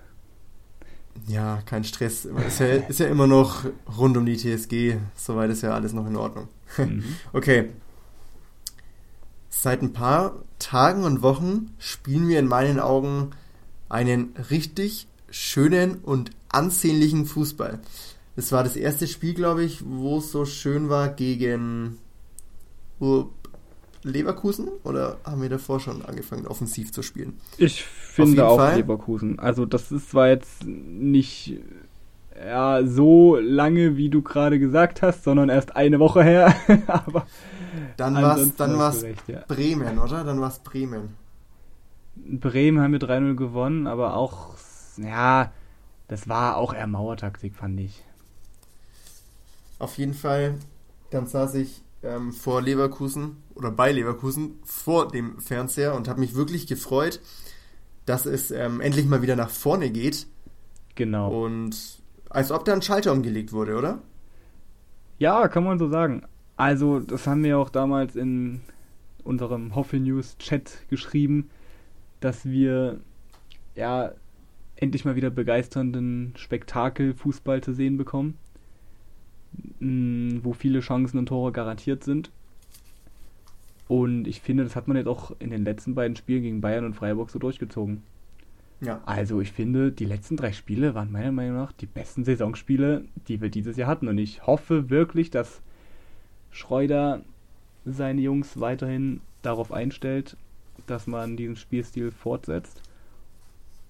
Ja, 1.27 1.61
kein 1.65 1.85
Stress. 1.85 2.25
Ist 2.25 2.61
ja, 2.61 2.67
ist 2.67 3.01
ja 3.01 3.07
immer 3.07 3.27
noch 3.27 3.65
rund 3.99 4.17
um 4.17 4.27
die 4.27 4.37
TSG. 4.37 4.97
Soweit 5.15 5.51
ist 5.51 5.63
ja 5.63 5.73
alles 5.73 5.93
noch 5.93 6.07
in 6.07 6.17
Ordnung. 6.17 6.49
Mhm. 6.77 7.05
Okay. 7.33 7.71
Seit 9.49 9.81
ein 9.83 9.93
paar 9.93 10.35
Tagen 10.65 11.05
und 11.05 11.21
Wochen 11.21 11.75
spielen 11.79 12.27
wir 12.27 12.39
in 12.39 12.49
meinen 12.49 12.81
Augen 12.81 13.33
einen 13.91 14.35
richtig 14.51 15.09
schönen 15.29 15.97
und 15.97 16.31
ansehnlichen 16.49 17.27
Fußball. 17.27 17.81
Das 18.35 18.51
war 18.51 18.65
das 18.65 18.75
erste 18.75 19.07
Spiel, 19.07 19.35
glaube 19.35 19.63
ich, 19.63 19.85
wo 19.85 20.19
es 20.19 20.33
so 20.33 20.47
schön 20.47 20.89
war 20.89 21.11
gegen 21.11 21.99
Leverkusen 24.03 24.69
oder 24.85 25.19
haben 25.25 25.43
wir 25.43 25.51
davor 25.51 25.81
schon 25.81 26.03
angefangen, 26.03 26.47
offensiv 26.47 26.93
zu 26.93 27.03
spielen? 27.03 27.39
Ich 27.59 27.85
finde 27.85 28.47
auch 28.47 28.57
Fall. 28.57 28.77
Leverkusen. 28.79 29.39
Also 29.39 29.67
das 29.67 29.93
ist 29.93 30.11
zwar 30.11 30.29
jetzt 30.29 30.65
nicht 30.65 31.59
ja, 32.39 32.85
so 32.87 33.37
lange, 33.37 33.97
wie 33.97 34.09
du 34.09 34.23
gerade 34.23 34.59
gesagt 34.59 35.03
hast, 35.03 35.25
sondern 35.25 35.49
erst 35.49 35.77
eine 35.77 35.99
Woche 36.01 36.23
her. 36.23 36.55
Aber 36.87 37.27
Dann 37.97 38.15
war 38.15 38.37
es 38.39 38.55
dann 38.57 38.79
war's 38.79 39.03
ja. 39.27 39.45
Bremen, 39.49 39.99
oder? 39.99 40.25
Dann 40.25 40.41
war 40.41 40.49
es 40.49 40.59
Bremen. 40.61 41.17
Bremen 42.17 42.81
haben 42.81 42.93
wir 42.93 43.01
3-0 43.01 43.35
gewonnen, 43.35 43.87
aber 43.89 44.15
auch, 44.15 44.55
ja, 44.97 45.53
das 46.07 46.29
war 46.29 46.57
auch 46.57 46.73
eher 46.73 46.87
Mauertaktik, 46.87 47.57
fand 47.57 47.81
ich. 47.81 48.05
Auf 49.81 49.99
jeden 49.99 50.15
Fall, 50.15 50.55
dann 51.11 51.27
saß 51.27 51.57
ich 51.57 51.83
ähm, 52.03 52.33
vor 52.33 52.63
Leverkusen 52.63 53.43
oder 53.55 53.71
bei 53.73 53.91
Leverkusen 53.91 54.59
vor 54.65 55.09
dem 55.09 55.41
Fernseher 55.41 55.95
und 55.95 56.09
habe 56.09 56.21
mich 56.21 56.35
wirklich 56.37 56.67
gefreut, 56.67 57.21
dass 58.07 58.27
es 58.27 58.51
ähm, 58.51 58.81
endlich 58.81 59.07
mal 59.07 59.23
wieder 59.23 59.37
nach 59.37 59.51
vorne 59.51 59.91
geht 59.91 60.27
Genau. 60.95 61.45
und 61.45 61.94
als 62.35 62.51
ob 62.51 62.65
da 62.65 62.75
ein 62.75 62.83
Schalter 62.83 63.13
umgelegt 63.13 63.53
wurde, 63.53 63.77
oder? 63.77 64.03
Ja, 65.19 65.49
kann 65.49 65.65
man 65.65 65.79
so 65.79 65.89
sagen. 65.89 66.23
Also, 66.57 67.01
das 67.01 67.27
haben 67.27 67.45
wir 67.45 67.59
auch 67.59 67.71
damals 67.71 68.17
in 68.17 68.61
unserem 69.23 69.75
Hoffe 69.75 69.99
News 69.99 70.37
Chat 70.39 70.89
geschrieben, 70.91 71.49
dass 72.21 72.45
wir 72.45 73.01
ja 73.77 74.13
endlich 74.77 75.05
mal 75.05 75.17
wieder 75.17 75.31
begeisternden 75.31 76.35
Spektakel 76.37 77.15
Fußball 77.15 77.63
zu 77.63 77.73
sehen 77.73 77.97
bekommen, 77.97 78.37
mh, 79.79 80.41
wo 80.43 80.53
viele 80.53 80.81
Chancen 80.81 81.19
und 81.19 81.27
Tore 81.27 81.53
garantiert 81.53 82.03
sind. 82.03 82.31
Und 83.87 84.27
ich 84.27 84.41
finde, 84.41 84.65
das 84.65 84.75
hat 84.75 84.89
man 84.89 84.97
jetzt 84.97 85.07
auch 85.07 85.33
in 85.39 85.51
den 85.51 85.65
letzten 85.65 85.95
beiden 85.95 86.17
Spielen 86.17 86.43
gegen 86.43 86.61
Bayern 86.61 86.85
und 86.85 86.95
Freiburg 86.95 87.31
so 87.31 87.39
durchgezogen. 87.39 88.03
Ja. 88.85 89.03
Also 89.07 89.41
ich 89.41 89.53
finde, 89.53 89.93
die 89.93 90.05
letzten 90.05 90.37
drei 90.37 90.53
Spiele 90.53 90.95
waren 90.95 91.11
meiner 91.11 91.33
Meinung 91.33 91.57
nach 91.57 91.73
die 91.73 91.87
besten 91.87 92.25
Saisonspiele, 92.25 93.05
die 93.29 93.41
wir 93.41 93.49
dieses 93.49 93.77
Jahr 93.77 93.89
hatten. 93.89 94.09
Und 94.09 94.19
ich 94.19 94.47
hoffe 94.47 94.91
wirklich, 94.91 95.31
dass 95.31 95.63
Schreuder 96.51 97.23
seine 97.85 98.21
Jungs 98.21 98.61
weiterhin 98.61 99.21
darauf 99.43 99.73
einstellt, 99.73 100.37
dass 100.87 101.07
man 101.07 101.37
diesen 101.37 101.57
Spielstil 101.57 102.11
fortsetzt. 102.11 102.83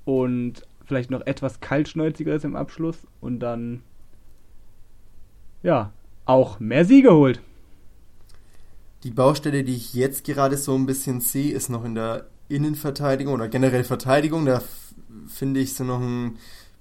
Und 0.04 0.62
vielleicht 0.85 1.11
noch 1.11 1.26
etwas 1.26 1.61
kaltschnäuziger 1.61 2.35
ist 2.35 2.44
im 2.44 2.57
Abschluss 2.57 3.07
und 3.20 3.40
dann 3.40 3.83
ja 5.62 5.92
auch 6.26 6.61
mehr 6.61 6.85
Siege 6.85 7.12
holt. 7.12 7.40
Die 9.02 9.11
Baustelle, 9.11 9.64
die 9.64 9.76
ich 9.76 9.94
jetzt 9.94 10.24
gerade 10.24 10.57
so 10.57 10.74
ein 10.74 10.87
bisschen 10.87 11.20
sehe, 11.20 11.52
ist 11.52 11.68
noch 11.68 11.85
in 11.85 11.94
der 11.94 12.26
Innenverteidigung 12.48 13.35
oder 13.35 13.48
generell 13.48 13.85
Verteidigung. 13.85 14.46
Da 14.46 14.62
finde 15.28 15.61
ich 15.61 15.74
so 15.74 15.85
noch 15.85 16.00
ein 16.00 16.37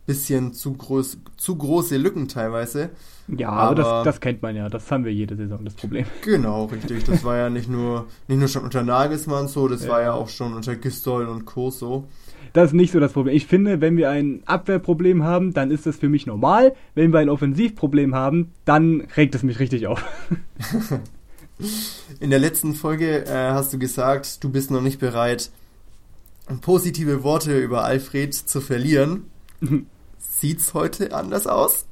bisschen 0.05 0.51
zu, 0.53 0.73
groß, 0.73 1.17
zu 1.37 1.55
große 1.55 1.95
Lücken 1.97 2.27
teilweise. 2.27 2.89
Ja, 3.29 3.49
aber, 3.49 3.85
Aber- 3.85 4.03
das, 4.03 4.15
das 4.15 4.19
kennt 4.21 4.41
man 4.41 4.55
ja. 4.55 4.67
Das 4.67 4.91
haben 4.91 5.05
wir 5.05 5.13
jede 5.13 5.35
Saison, 5.37 5.63
das 5.63 5.73
Problem. 5.75 6.05
Genau, 6.23 6.65
richtig. 6.65 7.05
Das 7.05 7.23
war 7.23 7.37
ja 7.37 7.49
nicht 7.49 7.69
nur, 7.69 8.07
nicht 8.27 8.37
nur 8.39 8.47
schon 8.49 8.63
unter 8.63 8.83
Nagelsmann 8.83 9.47
so, 9.47 9.67
das 9.69 9.83
Ja. 9.85 9.89
war 9.91 10.01
ja 10.01 10.13
auch 10.13 10.27
schon 10.29 10.53
unter 10.53 10.75
Gistol 10.75 11.27
und 11.27 11.45
Co. 11.45 11.69
so. 11.71 12.03
Das 12.51 12.67
ist 12.67 12.73
nicht 12.73 12.91
so 12.91 12.99
das 12.99 13.13
Problem. 13.13 13.35
Ich 13.35 13.47
finde, 13.47 13.79
wenn 13.81 13.95
wir 13.97 14.09
ein 14.11 14.41
Abwehrproblem 14.45 15.23
haben, 15.23 15.53
dann 15.53 15.71
ist 15.71 15.85
das 15.85 15.95
für 15.95 16.09
mich 16.09 16.25
normal. 16.27 16.75
Wenn 16.95 17.11
wir 17.13 17.19
ein 17.19 17.29
Offensivproblem 17.29 18.13
haben, 18.13 18.51
dann 18.65 19.07
regt 19.15 19.33
es 19.35 19.41
mich 19.43 19.59
richtig 19.59 19.87
auf. 19.87 20.03
In 22.19 22.29
der 22.29 22.39
letzten 22.39 22.73
Folge 22.73 23.25
äh, 23.25 23.51
hast 23.51 23.73
du 23.73 23.79
gesagt, 23.79 24.43
du 24.43 24.49
bist 24.49 24.69
noch 24.71 24.81
nicht 24.81 24.99
bereit, 24.99 25.49
positive 26.61 27.23
Worte 27.23 27.59
über 27.59 27.83
Alfred 27.83 28.33
zu 28.33 28.61
verlieren. 28.61 29.29
Sieht's 30.17 30.73
heute 30.73 31.13
anders 31.13 31.47
aus? 31.47 31.85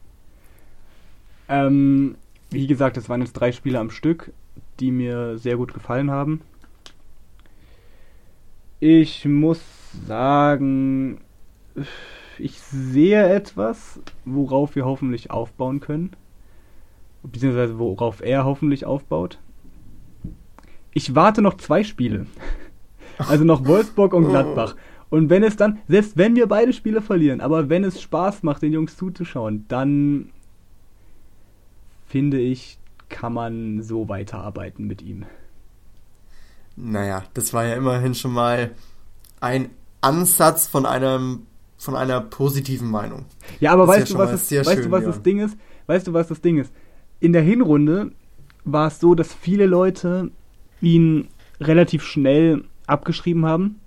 Ähm, 1.47 2.15
wie 2.49 2.67
gesagt, 2.67 2.97
es 2.97 3.09
waren 3.09 3.21
jetzt 3.21 3.33
drei 3.33 3.51
Spiele 3.51 3.79
am 3.79 3.91
Stück, 3.91 4.33
die 4.79 4.91
mir 4.91 5.37
sehr 5.37 5.57
gut 5.57 5.73
gefallen 5.73 6.11
haben. 6.11 6.41
Ich 8.79 9.25
muss 9.25 9.61
sagen, 10.07 11.21
ich 12.37 12.59
sehe 12.59 13.29
etwas, 13.29 13.99
worauf 14.25 14.75
wir 14.75 14.85
hoffentlich 14.85 15.29
aufbauen 15.29 15.79
können. 15.79 16.11
Beziehungsweise 17.23 17.77
worauf 17.77 18.21
er 18.21 18.45
hoffentlich 18.45 18.85
aufbaut. 18.85 19.37
Ich 20.93 21.15
warte 21.15 21.41
noch 21.41 21.57
zwei 21.57 21.83
Spiele. 21.83 22.25
Also 23.29 23.43
noch 23.43 23.65
Wolfsburg 23.65 24.13
und 24.13 24.29
Gladbach. 24.29 24.75
Und 25.10 25.29
wenn 25.29 25.43
es 25.43 25.57
dann, 25.57 25.79
selbst 25.88 26.17
wenn 26.17 26.36
wir 26.36 26.47
beide 26.47 26.71
Spiele 26.71 27.01
verlieren, 27.01 27.41
aber 27.41 27.69
wenn 27.69 27.84
es 27.84 28.01
Spaß 28.01 28.43
macht, 28.43 28.62
den 28.62 28.71
Jungs 28.71 28.95
zuzuschauen, 28.95 29.65
dann 29.67 30.29
finde 32.07 32.39
ich, 32.39 32.77
kann 33.10 33.34
man 33.34 33.84
so 33.84 34.07
weiterarbeiten 34.07 34.88
mit 34.88 35.01
ihm. 35.01 35.25
Naja, 36.77 37.23
das 37.34 37.53
war 37.53 37.65
ja 37.65 37.75
immerhin 37.75 38.15
schon 38.15 38.31
mal 38.31 38.71
ein 39.41 39.69
Ansatz 39.99 40.67
von 40.67 40.86
einem 40.86 41.43
von 41.77 41.95
einer 41.95 42.21
positiven 42.21 42.91
Meinung. 42.91 43.25
Ja, 43.60 43.73
aber 43.73 43.88
Das 43.88 44.03
ist 44.03 44.12
ja 44.12 44.19
weißt 44.19 44.29
du, 44.29 44.34
was, 44.34 44.49
sehr 44.49 44.65
weißt 44.65 44.75
schön, 44.75 44.84
du, 44.84 44.91
was 44.91 45.01
ja. 45.01 45.07
das 45.07 45.21
Ding 45.23 45.39
ist? 45.39 45.57
Weißt 45.88 46.07
du, 46.07 46.13
was 46.13 46.27
das 46.27 46.39
Ding 46.39 46.60
ist? 46.60 46.71
In 47.19 47.34
der 47.34 47.41
Hinrunde 47.41 48.12
war 48.63 48.88
es 48.88 48.99
so, 48.99 49.15
dass 49.15 49.34
viele 49.34 49.65
Leute 49.65 50.29
ihn 50.79 51.27
relativ 51.60 52.03
schnell 52.03 52.65
abgeschrieben 52.91 53.45
haben. 53.45 53.80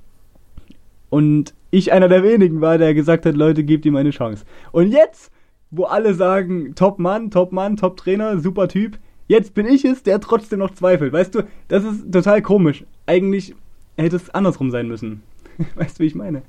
Und 1.10 1.54
ich 1.70 1.92
einer 1.92 2.08
der 2.08 2.22
wenigen 2.22 2.60
war, 2.60 2.78
der 2.78 2.94
gesagt 2.94 3.26
hat, 3.26 3.36
Leute, 3.36 3.62
gebt 3.64 3.86
ihm 3.86 3.96
eine 3.96 4.10
Chance. 4.10 4.44
Und 4.72 4.90
jetzt, 4.90 5.30
wo 5.70 5.84
alle 5.84 6.14
sagen, 6.14 6.74
Top 6.74 6.98
Mann, 6.98 7.30
Top 7.30 7.52
Mann, 7.52 7.76
Top 7.76 7.96
Trainer, 7.96 8.40
super 8.40 8.68
Typ, 8.68 8.98
jetzt 9.28 9.54
bin 9.54 9.66
ich 9.66 9.84
es, 9.84 10.02
der 10.02 10.20
trotzdem 10.20 10.58
noch 10.58 10.74
zweifelt. 10.74 11.12
Weißt 11.12 11.34
du, 11.34 11.42
das 11.68 11.84
ist 11.84 12.10
total 12.12 12.42
komisch. 12.42 12.84
Eigentlich 13.06 13.54
hätte 13.96 14.16
es 14.16 14.30
andersrum 14.30 14.70
sein 14.70 14.88
müssen. 14.88 15.22
Weißt 15.76 15.98
du, 15.98 16.02
wie 16.02 16.08
ich 16.08 16.14
meine? 16.14 16.42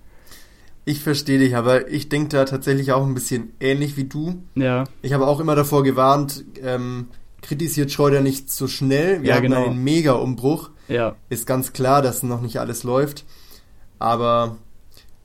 Ich 0.87 1.01
verstehe 1.01 1.39
dich, 1.39 1.55
aber 1.55 1.89
ich 1.89 2.09
denke 2.09 2.29
da 2.29 2.45
tatsächlich 2.45 2.91
auch 2.91 3.05
ein 3.05 3.15
bisschen 3.15 3.53
ähnlich 3.59 3.97
wie 3.97 4.03
du. 4.03 4.35
Ja. 4.53 4.83
Ich 5.01 5.13
habe 5.13 5.25
auch 5.25 5.39
immer 5.39 5.55
davor 5.55 5.83
gewarnt, 5.83 6.45
ähm, 6.61 7.07
kritisiert 7.41 7.91
Schreuder 7.91 8.21
nicht 8.21 8.51
so 8.51 8.67
schnell. 8.67 9.21
Wir 9.21 9.29
Ja, 9.29 9.35
hatten 9.35 9.47
genau. 9.47 9.65
einen 9.65 9.83
Mega-Umbruch. 9.83 10.69
Ja. 10.87 11.15
Ist 11.29 11.47
ganz 11.47 11.73
klar, 11.73 12.01
dass 12.01 12.23
noch 12.23 12.41
nicht 12.41 12.59
alles 12.59 12.83
läuft. 12.83 13.25
Aber 13.99 14.57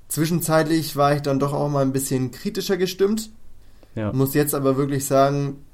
zwischenzeitlich 0.08 0.96
war 0.96 1.14
ich 1.14 1.22
dann 1.22 1.38
doch 1.38 1.52
auch 1.52 1.68
mal 1.68 1.82
ein 1.82 1.92
bisschen 1.92 2.30
kritischer 2.30 2.76
gestimmt. 2.76 3.30
Ja. 3.94 4.12
Muss 4.12 4.34
jetzt 4.34 4.54
aber 4.54 4.76
wirklich 4.76 5.06
sagen, 5.06 5.64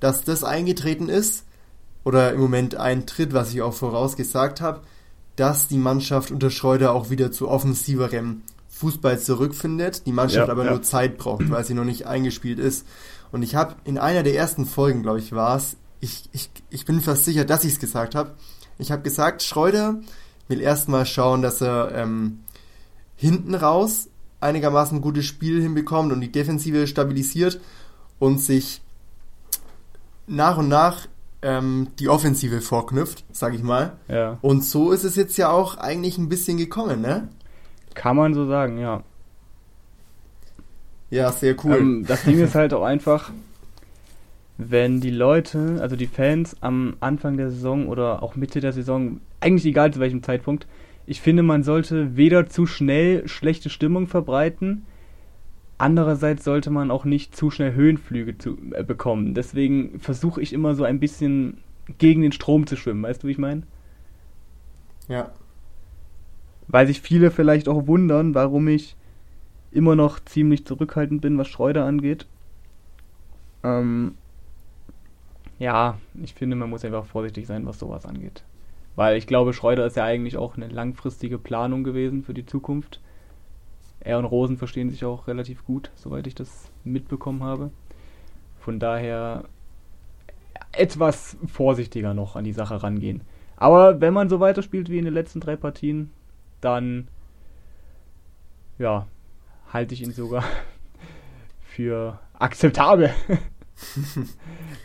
dass 0.00 0.22
das 0.24 0.44
eingetreten 0.44 1.08
ist 1.08 1.44
oder 2.04 2.32
im 2.32 2.40
Moment 2.40 2.76
eintritt, 2.76 3.32
was 3.32 3.52
ich 3.52 3.62
auch 3.62 3.74
vorausgesagt 3.74 4.60
habe, 4.60 4.80
dass 5.36 5.68
die 5.68 5.78
Mannschaft 5.78 6.30
unter 6.30 6.50
Schreuder 6.50 6.92
auch 6.92 7.10
wieder 7.10 7.30
zu 7.30 7.48
offensiverem 7.48 8.42
Fußball 8.68 9.18
zurückfindet, 9.18 10.06
die 10.06 10.12
Mannschaft 10.12 10.46
Ja, 10.46 10.52
aber 10.52 10.64
ja. 10.64 10.70
nur 10.70 10.82
Zeit 10.82 11.18
braucht, 11.18 11.50
weil 11.50 11.64
sie 11.64 11.74
noch 11.74 11.84
nicht 11.84 12.06
eingespielt 12.06 12.58
ist. 12.58 12.86
Und 13.32 13.42
ich 13.42 13.54
habe 13.54 13.74
in 13.84 13.98
einer 13.98 14.22
der 14.22 14.34
ersten 14.36 14.66
Folgen, 14.66 15.02
glaube 15.02 15.18
ich, 15.18 15.32
war 15.32 15.56
es, 15.56 15.76
ich, 16.00 16.28
ich, 16.32 16.50
ich 16.70 16.84
bin 16.84 17.00
fast 17.00 17.24
sicher, 17.24 17.44
dass 17.44 17.64
ich 17.64 17.74
es 17.74 17.80
gesagt 17.80 18.14
habe. 18.14 18.34
Ich 18.78 18.92
habe 18.92 19.02
gesagt, 19.02 19.42
Schreuder 19.42 19.96
will 20.48 20.60
erstmal 20.60 21.04
schauen, 21.04 21.42
dass 21.42 21.60
er 21.60 21.92
ähm, 21.94 22.40
hinten 23.16 23.54
raus 23.54 24.08
einigermaßen 24.40 24.98
ein 24.98 25.02
gutes 25.02 25.26
Spiel 25.26 25.60
hinbekommt 25.60 26.12
und 26.12 26.20
die 26.20 26.32
Defensive 26.32 26.86
stabilisiert 26.86 27.60
und 28.18 28.40
sich 28.40 28.80
nach 30.26 30.58
und 30.58 30.68
nach 30.68 31.06
ähm, 31.42 31.88
die 31.98 32.08
Offensive 32.08 32.60
vorknüpft, 32.60 33.24
sag 33.32 33.54
ich 33.54 33.62
mal. 33.62 33.96
Ja. 34.08 34.38
Und 34.42 34.64
so 34.64 34.92
ist 34.92 35.04
es 35.04 35.16
jetzt 35.16 35.36
ja 35.36 35.50
auch 35.50 35.76
eigentlich 35.76 36.18
ein 36.18 36.28
bisschen 36.28 36.56
gekommen, 36.56 37.00
ne? 37.00 37.28
Kann 37.94 38.16
man 38.16 38.34
so 38.34 38.46
sagen, 38.46 38.78
ja. 38.78 39.02
Ja, 41.10 41.32
sehr 41.32 41.56
cool. 41.64 41.76
Ähm, 41.76 42.04
das 42.06 42.22
Ding 42.24 42.38
ist 42.38 42.54
halt 42.54 42.74
auch 42.74 42.84
einfach, 42.84 43.30
wenn 44.58 45.00
die 45.00 45.10
Leute, 45.10 45.78
also 45.80 45.96
die 45.96 46.06
Fans 46.06 46.56
am 46.60 46.96
Anfang 47.00 47.36
der 47.36 47.50
Saison 47.50 47.88
oder 47.88 48.22
auch 48.22 48.36
Mitte 48.36 48.60
der 48.60 48.72
Saison, 48.72 49.20
eigentlich 49.40 49.66
egal 49.66 49.92
zu 49.92 50.00
welchem 50.00 50.22
Zeitpunkt, 50.22 50.66
ich 51.06 51.20
finde, 51.20 51.42
man 51.42 51.62
sollte 51.62 52.16
weder 52.16 52.48
zu 52.48 52.66
schnell 52.66 53.26
schlechte 53.28 53.70
Stimmung 53.70 54.08
verbreiten, 54.08 54.84
andererseits 55.78 56.44
sollte 56.44 56.70
man 56.70 56.90
auch 56.90 57.04
nicht 57.04 57.34
zu 57.36 57.50
schnell 57.50 57.72
Höhenflüge 57.72 58.36
zu, 58.36 58.58
äh, 58.72 58.82
bekommen. 58.82 59.32
Deswegen 59.32 60.00
versuche 60.00 60.42
ich 60.42 60.52
immer 60.52 60.74
so 60.74 60.82
ein 60.84 60.98
bisschen 60.98 61.58
gegen 61.98 62.20
den 62.20 62.32
Strom 62.32 62.66
zu 62.66 62.76
schwimmen, 62.76 63.04
weißt 63.04 63.22
du, 63.22 63.28
wie 63.28 63.32
ich 63.32 63.38
meine? 63.38 63.62
ja. 65.08 65.30
Weil 66.66 66.86
sich 66.86 67.00
viele 67.00 67.30
vielleicht 67.30 67.68
auch 67.68 67.86
wundern, 67.86 68.34
warum 68.34 68.68
ich 68.68 68.94
immer 69.70 69.96
noch 69.96 70.20
ziemlich 70.20 70.66
zurückhaltend 70.66 71.22
bin, 71.22 71.38
was 71.38 71.48
Schreuder 71.48 71.86
angeht. 71.86 72.26
Ähm, 73.64 74.14
ja, 75.58 75.98
ich 76.22 76.34
finde, 76.34 76.56
man 76.56 76.70
muss 76.70 76.84
einfach 76.84 77.04
vorsichtig 77.04 77.46
sein, 77.46 77.66
was 77.66 77.78
sowas 77.78 78.06
angeht. 78.06 78.44
Weil 78.96 79.16
ich 79.16 79.26
glaube, 79.26 79.52
Schreuder 79.52 79.86
ist 79.86 79.96
ja 79.96 80.04
eigentlich 80.04 80.36
auch 80.36 80.56
eine 80.56 80.68
langfristige 80.68 81.38
Planung 81.38 81.84
gewesen 81.84 82.22
für 82.22 82.34
die 82.34 82.46
Zukunft. 82.46 83.00
Er 84.00 84.18
und 84.18 84.24
Rosen 84.24 84.56
verstehen 84.56 84.90
sich 84.90 85.04
auch 85.04 85.26
relativ 85.26 85.64
gut, 85.64 85.90
soweit 85.94 86.26
ich 86.26 86.34
das 86.34 86.70
mitbekommen 86.84 87.42
habe. 87.42 87.70
Von 88.60 88.78
daher 88.78 89.44
etwas 90.72 91.36
vorsichtiger 91.46 92.14
noch 92.14 92.36
an 92.36 92.44
die 92.44 92.52
Sache 92.52 92.82
rangehen. 92.82 93.22
Aber 93.56 94.00
wenn 94.00 94.14
man 94.14 94.28
so 94.28 94.40
weiterspielt 94.40 94.88
wie 94.88 94.98
in 94.98 95.04
den 95.04 95.14
letzten 95.14 95.40
drei 95.40 95.56
Partien, 95.56 96.10
dann 96.60 97.08
ja, 98.78 99.08
halte 99.72 99.94
ich 99.94 100.02
ihn 100.02 100.12
sogar 100.12 100.44
für 101.62 102.20
akzeptabel. 102.34 103.10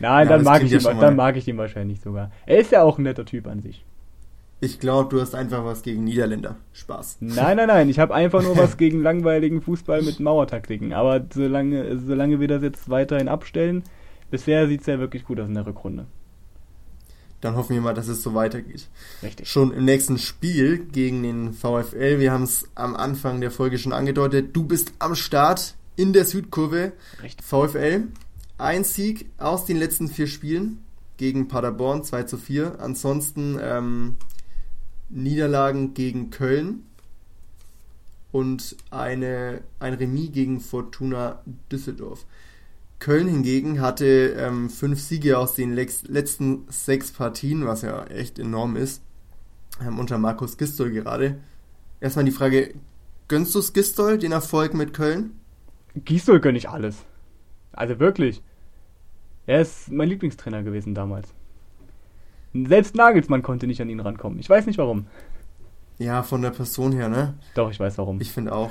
Nein, 0.00 0.28
Ja, 0.28 0.36
dann 0.36 0.44
mag 0.44 0.62
ich 0.62 0.70
ja 0.70 0.78
ihn, 0.78 1.00
dann 1.00 1.16
mag 1.16 1.36
ich 1.36 1.48
ihn 1.48 1.58
wahrscheinlich 1.58 2.00
sogar. 2.00 2.30
Er 2.46 2.58
ist 2.58 2.72
ja 2.72 2.82
auch 2.82 2.98
ein 2.98 3.04
netter 3.04 3.24
Typ 3.24 3.46
an 3.46 3.60
sich. 3.60 3.84
Ich 4.60 4.80
glaube, 4.80 5.14
du 5.14 5.20
hast 5.20 5.34
einfach 5.34 5.64
was 5.64 5.82
gegen 5.82 6.04
Niederländer. 6.04 6.56
Spaß. 6.72 7.18
Nein, 7.20 7.56
nein, 7.56 7.68
nein, 7.68 7.88
ich 7.90 7.98
habe 7.98 8.14
einfach 8.14 8.42
nur 8.42 8.56
was 8.56 8.76
gegen 8.78 9.02
langweiligen 9.02 9.60
Fußball 9.60 10.02
mit 10.02 10.20
Mauertaktiken. 10.20 10.92
Aber 10.92 11.24
solange, 11.32 11.98
solange 11.98 12.40
wir 12.40 12.48
das 12.48 12.62
jetzt 12.62 12.88
weiterhin 12.88 13.28
abstellen, 13.28 13.82
bisher 14.30 14.66
sieht 14.66 14.80
es 14.80 14.86
ja 14.86 14.98
wirklich 14.98 15.24
gut 15.24 15.38
aus 15.40 15.48
in 15.48 15.54
der 15.54 15.66
Rückrunde. 15.66 16.06
Dann 17.42 17.56
hoffen 17.56 17.74
wir 17.74 17.82
mal, 17.82 17.92
dass 17.92 18.08
es 18.08 18.22
so 18.22 18.32
weitergeht. 18.32 18.88
Richtig. 19.22 19.50
Schon 19.50 19.70
im 19.70 19.84
nächsten 19.84 20.16
Spiel 20.16 20.78
gegen 20.78 21.22
den 21.22 21.52
VfL, 21.52 22.18
wir 22.18 22.32
haben 22.32 22.44
es 22.44 22.70
am 22.74 22.96
Anfang 22.96 23.42
der 23.42 23.50
Folge 23.50 23.76
schon 23.76 23.92
angedeutet, 23.92 24.56
du 24.56 24.64
bist 24.64 24.94
am 24.98 25.14
Start 25.14 25.74
in 25.94 26.14
der 26.14 26.24
Südkurve. 26.24 26.92
Richtig. 27.22 27.44
VfL, 27.44 28.04
ein 28.64 28.82
Sieg 28.82 29.30
aus 29.38 29.66
den 29.66 29.76
letzten 29.76 30.08
vier 30.08 30.26
Spielen 30.26 30.82
gegen 31.18 31.48
Paderborn, 31.48 32.02
2 32.02 32.22
zu 32.24 32.38
4. 32.38 32.80
Ansonsten 32.80 33.58
ähm, 33.60 34.16
Niederlagen 35.10 35.94
gegen 35.94 36.30
Köln 36.30 36.84
und 38.32 38.76
eine, 38.90 39.60
ein 39.78 39.94
Remis 39.94 40.32
gegen 40.32 40.60
Fortuna 40.60 41.42
Düsseldorf. 41.70 42.24
Köln 42.98 43.28
hingegen 43.28 43.82
hatte 43.82 44.34
ähm, 44.38 44.70
fünf 44.70 44.98
Siege 44.98 45.38
aus 45.38 45.54
den 45.54 45.74
letzten 45.74 46.64
sechs 46.70 47.12
Partien, 47.12 47.66
was 47.66 47.82
ja 47.82 48.04
echt 48.06 48.38
enorm 48.38 48.76
ist, 48.76 49.02
ähm, 49.86 49.98
unter 49.98 50.16
Markus 50.16 50.56
Gistol 50.56 50.90
gerade. 50.90 51.38
Erstmal 52.00 52.24
die 52.24 52.30
Frage, 52.30 52.74
gönnst 53.28 53.54
du 53.54 53.60
Gistol, 53.72 54.16
den 54.16 54.32
Erfolg 54.32 54.72
mit 54.72 54.94
Köln? 54.94 55.38
Gisdol 55.94 56.40
gönne 56.40 56.58
ich 56.58 56.68
alles. 56.68 56.96
Also 57.72 58.00
wirklich. 58.00 58.42
Er 59.46 59.60
ist 59.60 59.90
mein 59.90 60.08
Lieblingstrainer 60.08 60.62
gewesen 60.62 60.94
damals. 60.94 61.32
Selbst 62.54 62.94
Nagelsmann 62.94 63.42
konnte 63.42 63.66
nicht 63.66 63.80
an 63.82 63.88
ihn 63.88 64.00
rankommen. 64.00 64.38
Ich 64.38 64.48
weiß 64.48 64.66
nicht 64.66 64.78
warum. 64.78 65.06
Ja, 65.98 66.22
von 66.22 66.42
der 66.42 66.50
Person 66.50 66.92
her, 66.92 67.08
ne? 67.08 67.34
Doch, 67.54 67.70
ich 67.70 67.78
weiß 67.80 67.98
warum. 67.98 68.20
Ich 68.20 68.30
finde 68.32 68.52
auch. 68.54 68.70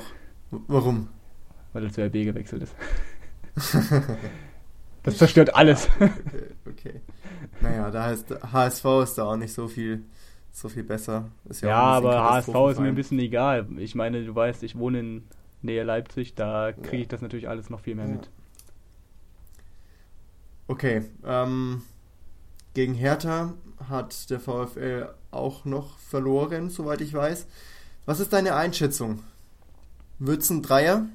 Warum? 0.50 1.08
weil 1.72 1.84
er 1.84 1.90
zu 1.90 2.02
RB 2.04 2.12
gewechselt 2.12 2.62
ist. 2.62 2.74
das 5.02 5.18
zerstört 5.18 5.54
alles. 5.54 5.88
Okay, 5.98 6.10
okay. 6.70 7.00
Naja, 7.60 7.90
da 7.90 8.04
heißt 8.04 8.34
HSV 8.52 8.84
ist 9.02 9.14
da 9.18 9.24
auch 9.24 9.36
nicht 9.36 9.52
so 9.52 9.66
viel, 9.68 10.04
so 10.52 10.68
viel 10.68 10.84
besser. 10.84 11.30
Ja, 11.44 11.50
bisschen 11.50 11.64
aber 11.66 12.30
HSV 12.30 12.54
ist 12.70 12.80
mir 12.80 12.88
ein 12.88 12.94
bisschen 12.94 13.18
egal. 13.18 13.66
Ich 13.78 13.94
meine, 13.96 14.24
du 14.24 14.34
weißt, 14.34 14.62
ich 14.62 14.78
wohne 14.78 15.00
in 15.00 15.22
Nähe 15.62 15.82
Leipzig, 15.82 16.34
da 16.36 16.72
kriege 16.72 16.96
Ja. 16.96 17.02
ich 17.02 17.08
das 17.08 17.22
natürlich 17.22 17.48
alles 17.48 17.70
noch 17.70 17.80
viel 17.80 17.96
mehr 17.96 18.06
Ja. 18.06 18.12
mit. 18.12 18.30
Okay, 20.66 21.02
ähm, 21.24 21.82
gegen 22.72 22.94
Hertha 22.94 23.52
hat 23.88 24.30
der 24.30 24.40
VfL 24.40 25.08
auch 25.30 25.64
noch 25.64 25.98
verloren, 25.98 26.70
soweit 26.70 27.00
ich 27.00 27.12
weiß. 27.12 27.46
Was 28.06 28.20
ist 28.20 28.32
deine 28.32 28.54
Einschätzung? 28.54 29.22
Wird's 30.18 30.48
ein 30.50 30.62
Dreier? 30.62 31.06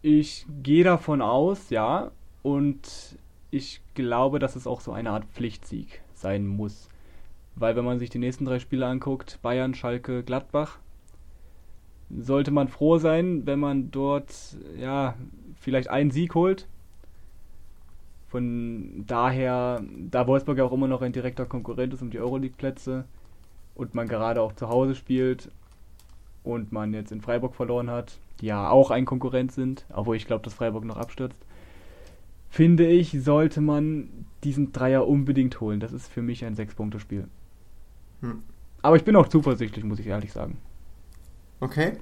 Ich 0.00 0.46
gehe 0.62 0.82
davon 0.82 1.22
aus, 1.22 1.70
ja, 1.70 2.10
und 2.42 3.16
ich 3.52 3.80
glaube, 3.94 4.40
dass 4.40 4.56
es 4.56 4.66
auch 4.66 4.80
so 4.80 4.92
eine 4.92 5.10
Art 5.10 5.26
Pflichtsieg 5.26 6.02
sein 6.14 6.46
muss. 6.46 6.88
Weil 7.54 7.76
wenn 7.76 7.84
man 7.84 7.98
sich 7.98 8.10
die 8.10 8.18
nächsten 8.18 8.44
drei 8.44 8.58
Spiele 8.58 8.86
anguckt, 8.86 9.38
Bayern, 9.42 9.74
Schalke, 9.74 10.24
Gladbach, 10.24 10.78
sollte 12.10 12.50
man 12.50 12.68
froh 12.68 12.98
sein, 12.98 13.46
wenn 13.46 13.60
man 13.60 13.90
dort 13.90 14.34
ja 14.76 15.14
vielleicht 15.60 15.88
einen 15.88 16.10
Sieg 16.10 16.34
holt. 16.34 16.66
Von 18.32 19.04
daher, 19.06 19.82
da 20.10 20.26
Wolfsburg 20.26 20.56
ja 20.56 20.64
auch 20.64 20.72
immer 20.72 20.88
noch 20.88 21.02
ein 21.02 21.12
direkter 21.12 21.44
Konkurrent 21.44 21.92
ist 21.92 22.00
um 22.00 22.08
die 22.08 22.18
Euroleague-Plätze 22.18 23.04
und 23.74 23.94
man 23.94 24.08
gerade 24.08 24.40
auch 24.40 24.54
zu 24.54 24.70
Hause 24.70 24.94
spielt 24.94 25.50
und 26.42 26.72
man 26.72 26.94
jetzt 26.94 27.12
in 27.12 27.20
Freiburg 27.20 27.54
verloren 27.54 27.90
hat, 27.90 28.16
die 28.40 28.46
ja 28.46 28.70
auch 28.70 28.90
ein 28.90 29.04
Konkurrent 29.04 29.52
sind, 29.52 29.84
obwohl 29.92 30.16
ich 30.16 30.26
glaube, 30.26 30.42
dass 30.44 30.54
Freiburg 30.54 30.86
noch 30.86 30.96
abstürzt, 30.96 31.36
finde 32.48 32.86
ich, 32.86 33.22
sollte 33.22 33.60
man 33.60 34.08
diesen 34.44 34.72
Dreier 34.72 35.06
unbedingt 35.06 35.60
holen. 35.60 35.78
Das 35.78 35.92
ist 35.92 36.08
für 36.08 36.22
mich 36.22 36.42
ein 36.46 36.54
Sechs-Punkte-Spiel. 36.54 37.28
Hm. 38.22 38.42
Aber 38.80 38.96
ich 38.96 39.04
bin 39.04 39.14
auch 39.14 39.28
zuversichtlich, 39.28 39.84
muss 39.84 39.98
ich 39.98 40.06
ehrlich 40.06 40.32
sagen. 40.32 40.56
Okay. 41.60 41.98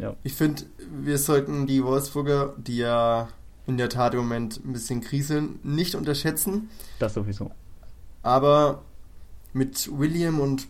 Ja. 0.00 0.16
Ich 0.24 0.34
finde, 0.34 0.64
wir 0.90 1.18
sollten 1.18 1.68
die 1.68 1.84
Wolfsburger, 1.84 2.54
die 2.56 2.78
ja 2.78 3.28
in 3.66 3.78
der 3.78 3.88
Tat 3.88 4.14
im 4.14 4.20
Moment 4.20 4.60
ein 4.64 4.72
bisschen 4.72 5.00
kriseln, 5.00 5.58
nicht 5.62 5.94
unterschätzen. 5.94 6.68
Das 6.98 7.14
sowieso. 7.14 7.50
Aber 8.22 8.82
mit 9.52 9.90
William 9.96 10.40
und 10.40 10.66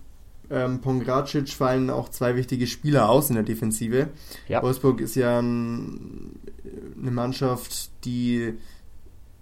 ähm, 0.50 0.80
Pongracic 0.80 1.48
fallen 1.48 1.90
auch 1.90 2.08
zwei 2.08 2.34
wichtige 2.34 2.66
Spieler 2.66 3.08
aus 3.08 3.28
in 3.30 3.36
der 3.36 3.44
Defensive. 3.44 4.08
Ja. 4.48 4.62
Wolfsburg 4.62 5.00
ist 5.00 5.14
ja 5.14 5.40
ein, 5.40 6.32
eine 7.00 7.10
Mannschaft, 7.10 7.90
die 8.04 8.54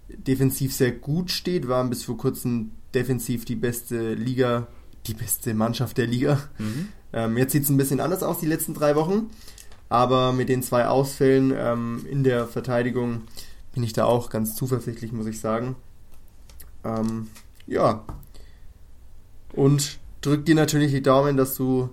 defensiv 0.07 0.73
sehr 0.73 0.91
gut 0.91 1.31
steht, 1.31 1.67
waren 1.67 1.89
bis 1.89 2.03
vor 2.03 2.17
kurzem 2.17 2.71
defensiv 2.93 3.45
die 3.45 3.55
beste 3.55 4.13
Liga, 4.13 4.67
die 5.07 5.13
beste 5.13 5.53
Mannschaft 5.53 5.97
der 5.97 6.07
Liga. 6.07 6.39
Mhm. 6.57 6.89
Ähm, 7.13 7.37
jetzt 7.37 7.53
sieht 7.53 7.63
es 7.63 7.69
ein 7.69 7.77
bisschen 7.77 7.99
anders 7.99 8.23
aus 8.23 8.39
die 8.39 8.45
letzten 8.45 8.73
drei 8.73 8.95
Wochen, 8.95 9.29
aber 9.89 10.31
mit 10.33 10.49
den 10.49 10.63
zwei 10.63 10.87
Ausfällen 10.87 11.53
ähm, 11.55 12.05
in 12.09 12.23
der 12.23 12.47
Verteidigung 12.47 13.23
bin 13.73 13.83
ich 13.83 13.93
da 13.93 14.05
auch 14.05 14.29
ganz 14.29 14.55
zuversichtlich, 14.55 15.11
muss 15.11 15.27
ich 15.27 15.39
sagen. 15.39 15.75
Ähm, 16.83 17.27
ja. 17.67 18.03
Und 19.53 19.99
drück 20.21 20.45
dir 20.45 20.55
natürlich 20.55 20.91
die 20.91 21.01
Daumen, 21.01 21.37
dass 21.37 21.55
du 21.55 21.89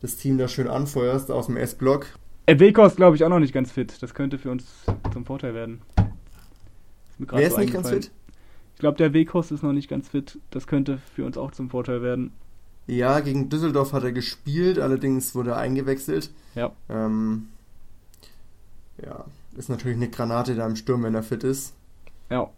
das 0.00 0.16
Team 0.16 0.38
da 0.38 0.48
schön 0.48 0.68
anfeuerst 0.68 1.30
aus 1.30 1.46
dem 1.46 1.56
S-Block. 1.56 2.06
Weko 2.46 2.84
ist, 2.84 2.96
glaube 2.96 3.16
ich, 3.16 3.24
auch 3.24 3.30
noch 3.30 3.38
nicht 3.38 3.54
ganz 3.54 3.72
fit. 3.72 4.02
Das 4.02 4.14
könnte 4.14 4.38
für 4.38 4.50
uns 4.50 4.64
zum 5.12 5.24
Vorteil 5.24 5.54
werden. 5.54 5.80
Ist 7.18 7.32
Wer 7.32 7.46
ist 7.46 7.54
so 7.54 7.60
nicht 7.60 7.72
ganz 7.72 7.88
fit? 7.88 8.10
Ich 8.74 8.80
glaube, 8.80 8.98
der 8.98 9.12
Wekos 9.12 9.50
ist 9.50 9.62
noch 9.62 9.72
nicht 9.72 9.88
ganz 9.88 10.08
fit. 10.08 10.38
Das 10.50 10.66
könnte 10.66 10.98
für 11.14 11.24
uns 11.24 11.38
auch 11.38 11.52
zum 11.52 11.70
Vorteil 11.70 12.02
werden. 12.02 12.32
Ja, 12.86 13.20
gegen 13.20 13.48
Düsseldorf 13.48 13.92
hat 13.92 14.04
er 14.04 14.12
gespielt, 14.12 14.78
allerdings 14.78 15.34
wurde 15.34 15.50
er 15.50 15.56
eingewechselt. 15.56 16.30
Ja. 16.54 16.72
Ähm, 16.88 17.48
ja, 19.02 19.24
ist 19.56 19.68
natürlich 19.70 19.96
eine 19.96 20.10
Granate 20.10 20.54
da 20.54 20.66
im 20.66 20.76
Sturm, 20.76 21.02
wenn 21.02 21.14
er 21.14 21.22
fit 21.22 21.44
ist. 21.44 21.74
Ja, 22.30 22.50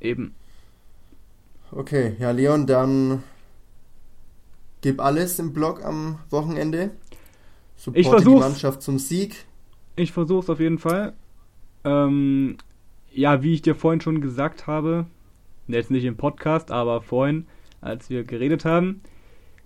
eben. 0.00 0.34
Okay, 1.70 2.16
ja, 2.18 2.30
Leon, 2.32 2.66
dann 2.66 3.22
gib 4.82 5.00
alles 5.00 5.38
im 5.38 5.52
Block 5.54 5.82
am 5.84 6.18
Wochenende. 6.28 6.90
Supporte 7.76 8.00
Ich 8.00 8.06
die 8.06 8.10
versuch's. 8.10 8.40
Mannschaft 8.40 8.82
zum 8.82 8.98
Sieg. 8.98 9.46
Ich 9.96 10.12
versuche 10.12 10.40
es 10.40 10.50
auf 10.50 10.60
jeden 10.60 10.78
Fall. 10.78 11.14
Ähm, 11.84 12.58
ja, 13.10 13.42
wie 13.42 13.54
ich 13.54 13.62
dir 13.62 13.74
vorhin 13.74 14.00
schon 14.00 14.20
gesagt 14.20 14.66
habe, 14.66 15.06
jetzt 15.66 15.90
nicht 15.90 16.04
im 16.04 16.16
Podcast, 16.16 16.70
aber 16.70 17.00
vorhin, 17.02 17.46
als 17.80 18.10
wir 18.10 18.24
geredet 18.24 18.64
haben, 18.64 19.00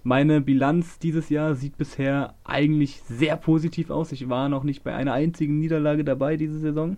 meine 0.06 0.40
Bilanz 0.40 1.00
dieses 1.00 1.30
Jahr 1.30 1.56
sieht 1.56 1.76
bisher 1.76 2.34
eigentlich 2.44 3.02
sehr 3.02 3.36
positiv 3.36 3.90
aus. 3.90 4.12
Ich 4.12 4.28
war 4.28 4.48
noch 4.48 4.62
nicht 4.62 4.84
bei 4.84 4.94
einer 4.94 5.12
einzigen 5.12 5.58
Niederlage 5.58 6.04
dabei 6.04 6.36
diese 6.36 6.60
Saison. 6.60 6.96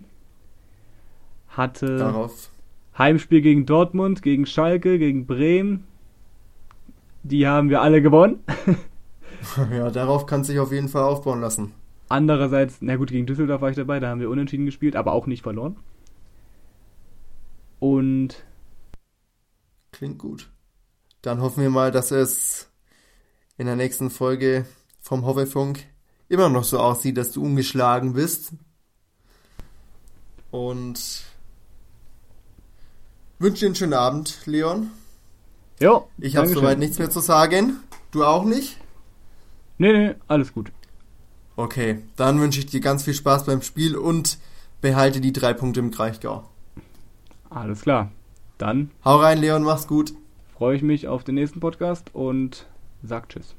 Hatte 1.47 1.97
Darauf. 1.97 2.51
Heimspiel 2.95 3.41
gegen 3.41 3.65
Dortmund, 3.65 4.21
gegen 4.21 4.45
Schalke, 4.45 4.99
gegen 4.99 5.25
Bremen. 5.25 5.85
Die 7.23 7.47
haben 7.47 7.69
wir 7.69 7.81
alle 7.81 8.01
gewonnen. 8.01 8.39
Ja, 9.71 9.89
darauf 9.89 10.25
kann 10.25 10.43
sich 10.43 10.59
auf 10.59 10.73
jeden 10.73 10.89
Fall 10.89 11.03
aufbauen 11.03 11.39
lassen. 11.39 11.71
Andererseits, 12.09 12.79
na 12.81 12.97
gut, 12.97 13.09
gegen 13.09 13.25
Düsseldorf 13.25 13.61
war 13.61 13.69
ich 13.69 13.77
dabei, 13.77 14.01
da 14.01 14.09
haben 14.09 14.19
wir 14.19 14.29
unentschieden 14.29 14.65
gespielt, 14.65 14.97
aber 14.97 15.13
auch 15.13 15.27
nicht 15.27 15.43
verloren. 15.43 15.77
Und 17.79 18.43
Klingt 19.93 20.17
gut. 20.17 20.51
Dann 21.21 21.39
hoffen 21.39 21.63
wir 21.63 21.69
mal, 21.69 21.89
dass 21.89 22.11
es 22.11 22.68
in 23.59 23.65
der 23.67 23.75
nächsten 23.75 24.09
Folge 24.09 24.65
vom 25.01 25.25
Hoffefunk 25.25 25.83
immer 26.29 26.47
noch 26.49 26.63
so 26.63 26.79
aussieht, 26.79 27.17
dass 27.17 27.31
du 27.31 27.43
ungeschlagen 27.43 28.13
bist. 28.13 28.53
Und 30.49 31.23
wünsche 33.37 33.59
dir 33.59 33.65
einen 33.67 33.75
schönen 33.75 33.93
Abend, 33.93 34.39
Leon. 34.45 34.89
ja, 35.79 36.03
Ich 36.17 36.37
habe 36.37 36.47
soweit 36.47 36.79
nichts 36.79 36.99
mehr 36.99 37.09
zu 37.09 37.19
sagen. 37.19 37.77
Du 38.11 38.23
auch 38.23 38.45
nicht? 38.45 38.77
Nee, 39.77 39.91
nee, 39.93 40.15
alles 40.27 40.53
gut. 40.53 40.71
Okay, 41.55 41.99
dann 42.15 42.39
wünsche 42.39 42.59
ich 42.59 42.65
dir 42.67 42.79
ganz 42.79 43.03
viel 43.03 43.13
Spaß 43.13 43.45
beim 43.45 43.61
Spiel 43.61 43.97
und 43.97 44.37
behalte 44.81 45.19
die 45.19 45.33
drei 45.33 45.53
Punkte 45.53 45.81
im 45.81 45.91
Kraichgau. 45.91 46.49
Alles 47.49 47.81
klar. 47.81 48.09
Dann 48.57 48.91
Hau 49.03 49.17
rein, 49.17 49.39
Leon, 49.39 49.63
mach's 49.63 49.85
gut. 49.87 50.13
freue 50.57 50.77
ich 50.77 50.81
mich 50.81 51.07
auf 51.09 51.25
den 51.25 51.35
nächsten 51.35 51.59
Podcast 51.59 52.15
und 52.15 52.65
sag 53.03 53.29
Tschüss. 53.29 53.58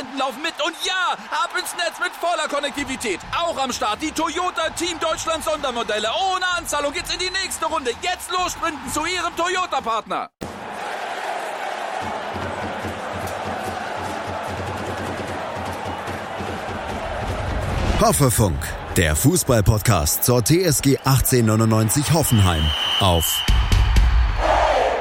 Sicherheitsassistenten 0.00 0.18
laufen 0.18 0.42
mit. 0.42 0.54
Und 0.64 0.74
ja, 0.84 1.12
ab 1.30 1.50
ins 1.58 1.74
Netz 1.76 1.98
mit 2.00 2.12
voller 2.12 2.48
Konnektivität. 2.48 3.20
Auch 3.36 3.56
am 3.62 3.72
Start 3.72 4.02
die 4.02 4.12
Toyota 4.12 4.70
Team 4.70 4.98
Deutschland 5.00 5.44
Sondermodelle. 5.44 6.08
Ohne 6.32 6.46
Anzahlung 6.56 6.92
geht's 6.92 7.12
in 7.12 7.18
die 7.18 7.30
nächste 7.30 7.66
Runde. 7.66 7.90
Jetzt 8.02 8.30
los 8.30 8.52
sprinten 8.52 8.92
zu 8.92 9.04
Ihrem 9.04 9.34
Toyota-Partner. 9.36 10.30
Hoffefunk, 18.00 18.58
der 18.96 19.14
Fußballpodcast 19.14 20.24
zur 20.24 20.42
TSG 20.42 20.96
1899 21.04 22.14
Hoffenheim 22.14 22.62
auf 23.00 23.44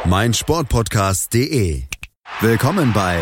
meinsportpodcast.de. 0.04 1.84
Willkommen 2.42 2.92
bei 2.92 3.22